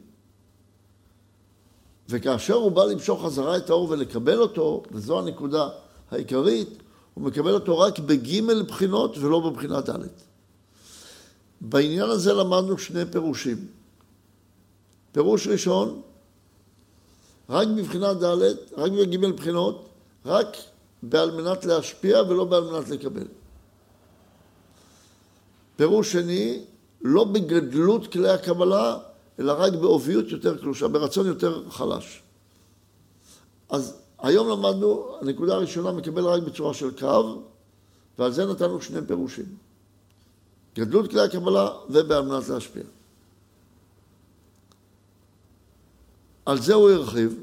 וכאשר 2.09 2.55
הוא 2.55 2.73
בא 2.73 2.85
למשוך 2.85 3.25
חזרה 3.25 3.57
את 3.57 3.71
האור 3.71 3.91
ולקבל 3.91 4.39
אותו, 4.39 4.83
וזו 4.93 5.19
הנקודה 5.19 5.69
העיקרית, 6.11 6.69
הוא 7.15 7.25
מקבל 7.25 7.55
אותו 7.55 7.79
רק 7.79 7.99
בגימל 7.99 8.63
בחינות 8.63 9.19
ולא 9.19 9.41
בבחינה 9.41 9.81
ד'. 9.81 9.99
בעניין 11.61 12.11
הזה 12.11 12.33
למדנו 12.33 12.79
שני 12.79 13.07
פירושים. 13.13 13.67
פירוש 15.13 15.47
ראשון, 15.47 16.01
רק 17.49 17.69
בבחינה 17.69 18.15
ד', 18.15 18.43
רק 18.77 18.93
בגימל 18.93 19.33
בחינות, 19.33 19.89
רק 20.27 20.57
בעל 21.03 21.31
מנת 21.31 21.65
להשפיע 21.65 22.23
ולא 22.23 22.45
בעל 22.45 22.65
מנת 22.65 22.89
לקבל. 22.89 23.27
פירוש 25.77 26.13
שני, 26.13 26.65
לא 27.03 27.25
בגדלות 27.25 28.13
כלי 28.13 28.29
הקבלה, 28.29 28.97
אלא 29.39 29.53
רק 29.59 29.73
בעוביות 29.73 30.29
יותר 30.29 30.59
קלושה, 30.59 30.89
ברצון 30.89 31.27
יותר 31.27 31.71
חלש. 31.71 32.23
אז 33.69 34.01
היום 34.19 34.49
למדנו, 34.49 35.17
הנקודה 35.21 35.55
הראשונה 35.55 35.93
מקבל 35.93 36.25
רק 36.25 36.43
בצורה 36.43 36.75
של 36.75 36.99
קו, 36.99 37.43
ועל 38.19 38.33
זה 38.33 38.47
נתנו 38.47 38.83
שני 38.83 39.07
פירושים. 39.07 39.57
גדלות 40.75 41.11
כלי 41.11 41.21
הקבלה 41.21 41.69
ובעל 41.91 42.23
מנת 42.23 42.49
להשפיע. 42.49 42.83
על 46.47 46.61
זה 46.61 46.75
הוא 46.75 46.91
הרחיב. 46.91 47.41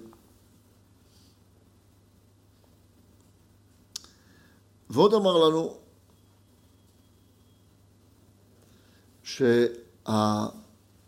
ועוד 4.89 5.13
אמר 5.13 5.37
לנו, 5.37 5.77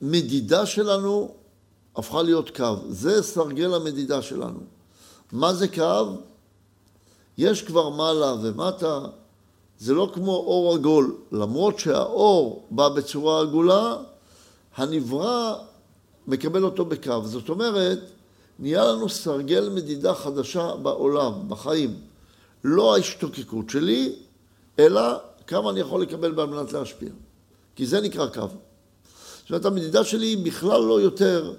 שהמדידה 0.04 0.66
שלנו 0.66 1.36
הפכה 1.96 2.22
להיות 2.22 2.58
קו. 2.58 2.76
זה 2.90 3.24
סרגל 3.24 3.74
המדידה 3.74 4.22
שלנו. 4.22 4.60
מה 5.32 5.54
זה 5.54 5.68
קו? 5.68 6.18
יש 7.38 7.62
כבר 7.62 7.90
מעלה 7.90 8.36
ומטה, 8.42 9.00
זה 9.80 9.94
לא 9.94 10.12
כמו 10.14 10.32
אור 10.32 10.74
עגול. 10.74 11.16
למרות 11.32 11.80
שהאור 11.80 12.68
בא 12.72 12.90
בצורה 12.90 13.42
עגולה, 13.42 13.98
הנברא 14.76 15.56
מקבל 16.28 16.64
אותו 16.64 16.86
בקו. 16.86 17.22
זאת 17.26 17.50
אומרת, 17.50 18.00
נהיה 18.60 18.86
לנו 18.86 19.10
סרגל 19.10 19.70
מדידה 19.70 20.14
חדשה 20.14 20.76
בעולם, 20.76 21.34
בחיים. 21.48 21.96
לא 22.64 22.96
ההשתוקקות 22.96 23.70
שלי, 23.70 24.16
אלא 24.80 25.02
כמה 25.48 25.70
אני 25.70 25.80
יכול 25.80 26.02
לקבל 26.02 26.40
על 26.40 26.48
מנת 26.48 26.74
להשפיע. 26.74 27.10
כי 27.76 27.86
זה 27.86 28.02
נקרא 28.02 28.28
קו. 28.28 28.48
זאת 29.44 29.50
אומרת, 29.50 29.66
המדידה 29.66 30.04
שלי 30.04 30.26
היא 30.28 30.46
בכלל 30.46 30.82
לא 30.82 31.02
יותר, 31.02 31.54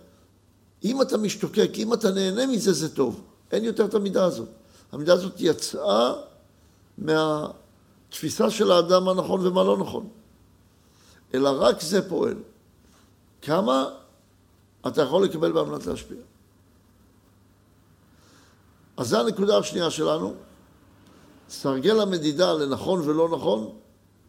אם 0.84 1.02
אתה 1.02 1.16
משתוקק, 1.16 1.70
אם 1.74 1.94
אתה 1.94 2.10
נהנה 2.10 2.46
מזה, 2.46 2.72
זה 2.72 2.94
טוב. 2.94 3.20
אין 3.52 3.64
יותר 3.64 3.84
את 3.84 3.94
המידה 3.94 4.24
הזאת. 4.24 4.48
המידה 4.92 5.12
הזאת 5.12 5.32
יצאה 5.38 6.12
מהתפיסה 6.98 8.50
של 8.50 8.70
האדם 8.70 9.04
מה 9.04 9.14
נכון 9.14 9.46
ומה 9.46 9.64
לא 9.64 9.78
נכון. 9.78 10.08
אלא 11.34 11.50
רק 11.58 11.80
זה 11.80 12.08
פועל. 12.08 12.34
כמה 13.42 13.88
אתה 14.86 15.02
יכול 15.02 15.24
לקבל 15.24 15.52
באמנת 15.52 15.86
להשפיע. 15.86 16.18
אז 18.96 19.08
זו 19.08 19.20
הנקודה 19.20 19.58
השנייה 19.58 19.90
שלנו. 19.90 20.34
סרגל 21.48 22.00
המדידה 22.00 22.52
לנכון 22.52 23.00
ולא 23.08 23.28
נכון 23.28 23.72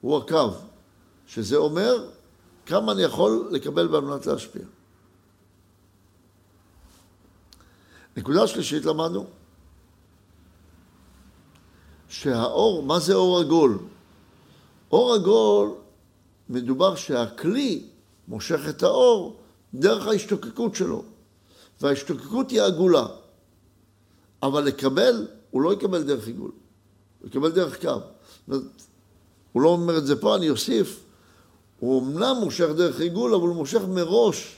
הוא 0.02 0.18
הקו, 0.18 0.50
שזה 1.28 1.56
אומר 1.56 2.08
כמה 2.66 2.92
אני 2.92 3.02
יכול 3.02 3.48
לקבל 3.52 3.96
על 3.96 4.02
מנת 4.02 4.26
להשפיע. 4.26 4.62
נקודה 8.18 8.48
שלישית 8.48 8.86
למדנו, 8.86 9.26
שהאור, 12.10 12.84
מה 12.84 13.00
זה 13.00 13.14
אור 13.14 13.40
עגול? 13.40 13.80
אור 14.92 15.14
עגול, 15.14 15.70
מדובר 16.50 16.96
שהכלי 16.96 17.84
מושך 18.28 18.60
את 18.70 18.84
האור 18.84 19.40
דרך 19.74 20.08
ההשתוקקות 20.08 20.76
שלו, 20.76 21.04
וההשתוקקות 21.82 22.50
היא 22.50 22.62
עגולה, 22.62 23.08
אבל 24.44 24.64
לקבל, 24.64 25.28
הוא 25.52 25.62
לא 25.62 25.74
יקבל 25.74 26.04
דרך 26.04 26.28
עיגול, 26.28 26.52
הוא 27.20 27.28
יקבל 27.28 27.52
דרך 27.52 27.82
קו. 27.82 28.00
הוא 29.52 29.62
לא 29.62 29.70
אומר 29.70 29.98
את 29.98 30.06
זה 30.06 30.22
פה, 30.22 30.36
אני 30.36 30.50
אוסיף, 30.50 31.05
הוא 31.80 32.02
אמנם 32.02 32.36
מושך 32.44 32.68
דרך 32.78 33.00
עיגול, 33.00 33.34
אבל 33.36 33.48
הוא 33.48 33.56
מושך 33.56 33.82
מראש 33.88 34.58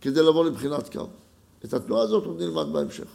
כדי 0.00 0.22
לבוא 0.22 0.44
לבחינת 0.44 0.92
קו. 0.92 1.06
את 1.64 1.74
התנועה 1.74 2.02
הזאת 2.02 2.24
עוד 2.24 2.42
נלמד 2.42 2.72
בהמשך. 2.72 3.06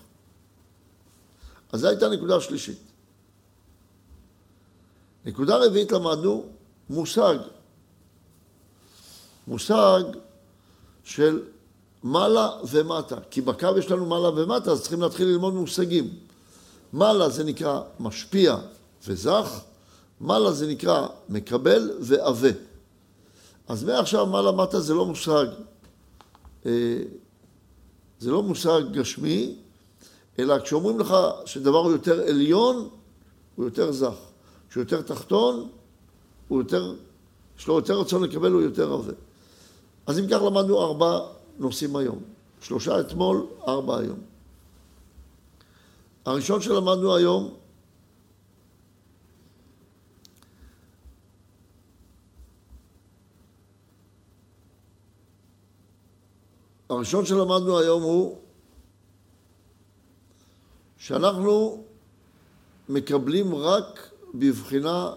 אז 1.71 1.79
זו 1.79 1.87
הייתה 1.87 2.09
נקודה 2.09 2.41
שלישית. 2.41 2.79
נקודה 5.25 5.57
רביעית 5.57 5.91
למדנו 5.91 6.45
מושג. 6.89 7.37
מושג 9.47 10.03
של 11.03 11.43
מעלה 12.03 12.49
ומטה. 12.69 13.15
כי 13.29 13.41
בקו 13.41 13.77
יש 13.77 13.91
לנו 13.91 14.05
מעלה 14.05 14.29
ומטה, 14.29 14.71
אז 14.71 14.81
צריכים 14.81 15.01
להתחיל 15.01 15.27
ללמוד 15.27 15.53
מושגים. 15.53 16.09
מעלה 16.93 17.29
זה 17.29 17.43
נקרא 17.43 17.81
משפיע 17.99 18.57
וזך, 19.07 19.59
מעלה 20.19 20.51
זה 20.51 20.67
נקרא 20.67 21.07
מקבל 21.29 21.91
ועבה. 22.01 22.49
אז 23.67 23.83
מעכשיו 23.83 24.25
מעלה 24.25 24.51
מטה 24.51 24.79
זה 24.79 24.93
לא 24.93 25.05
מושג, 25.05 25.45
אה, 26.65 26.97
זה 28.19 28.31
לא 28.31 28.43
מושג 28.43 28.81
גשמי, 28.91 29.55
אלא 30.39 30.59
כשאומרים 30.59 30.99
לך 30.99 31.15
שדבר 31.45 31.77
הוא 31.77 31.91
יותר 31.91 32.27
עליון, 32.27 32.89
הוא 33.55 33.65
יותר 33.65 33.91
זך. 33.91 34.15
שהוא 34.69 34.81
יותר 34.81 35.01
תחתון, 35.01 35.69
הוא 36.47 36.61
יותר, 36.61 36.95
יש 37.59 37.67
לו 37.67 37.75
יותר 37.75 37.99
רצון 37.99 38.23
לקבל, 38.23 38.51
הוא 38.51 38.61
יותר 38.61 38.93
עבה. 38.93 39.13
אז 40.07 40.19
אם 40.19 40.27
כך 40.27 40.41
למדנו 40.41 40.81
ארבע 40.81 41.19
נושאים 41.57 41.95
היום. 41.95 42.19
שלושה 42.61 42.99
אתמול, 42.99 43.45
ארבע 43.67 43.99
היום. 43.99 44.19
הראשון 46.25 46.61
שלמדנו 46.61 47.15
היום 47.15 47.53
הראשון 56.95 57.25
שלמדנו 57.25 57.79
היום 57.79 58.03
הוא 58.03 58.37
שאנחנו 60.97 61.83
מקבלים 62.89 63.55
רק 63.55 64.09
בבחינה, 64.33 65.11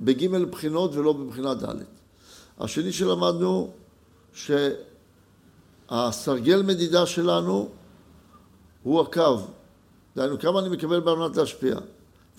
בג' 0.00 0.36
בחינות 0.36 0.94
ולא 0.94 1.12
בבחינה 1.12 1.54
ד'. 1.54 1.74
השני 2.58 2.92
שלמדנו 2.92 3.70
שהסרגל 5.90 6.62
מדידה 6.62 7.06
שלנו 7.06 7.68
הוא 8.82 9.00
הקו, 9.00 9.38
דהיינו 10.16 10.38
כמה 10.38 10.60
אני 10.60 10.68
מקבל 10.68 11.00
מנת 11.00 11.36
להשפיע, 11.36 11.76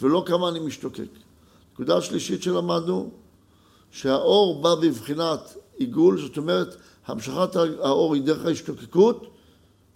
ולא 0.02 0.24
כמה 0.28 0.50
אני 0.50 0.60
משתוקק. 0.60 1.10
נקודה 1.74 1.98
השלישית 1.98 2.44
שלמדנו, 2.44 3.12
שהאור 3.92 4.62
בא 4.62 4.76
בבחינת 4.76 5.58
עיגול, 5.78 6.22
זאת 6.22 6.38
אומרת, 6.38 6.76
המשכת 7.06 7.56
האור 7.56 8.14
היא 8.14 8.24
דרך 8.24 8.46
ההשתוקקות, 8.46 9.28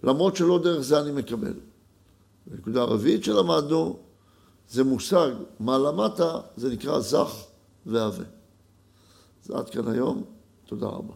למרות 0.02 0.36
שלא 0.36 0.58
דרך 0.58 0.80
זה 0.80 1.00
אני 1.00 1.12
מקבל. 1.12 1.54
נקודה 2.46 2.80
הרביעית 2.80 3.24
שלמדנו, 3.24 3.98
זה 4.68 4.84
מושג 4.84 5.30
מעלה 5.60 5.92
מטה, 5.92 6.40
זה 6.56 6.72
נקרא 6.72 7.00
זך 7.00 7.44
ועבה. 7.86 8.24
זה 9.44 9.56
עד 9.56 9.70
כאן 9.70 9.88
היום, 9.88 10.24
תודה 10.66 10.86
רבה. 10.86 11.14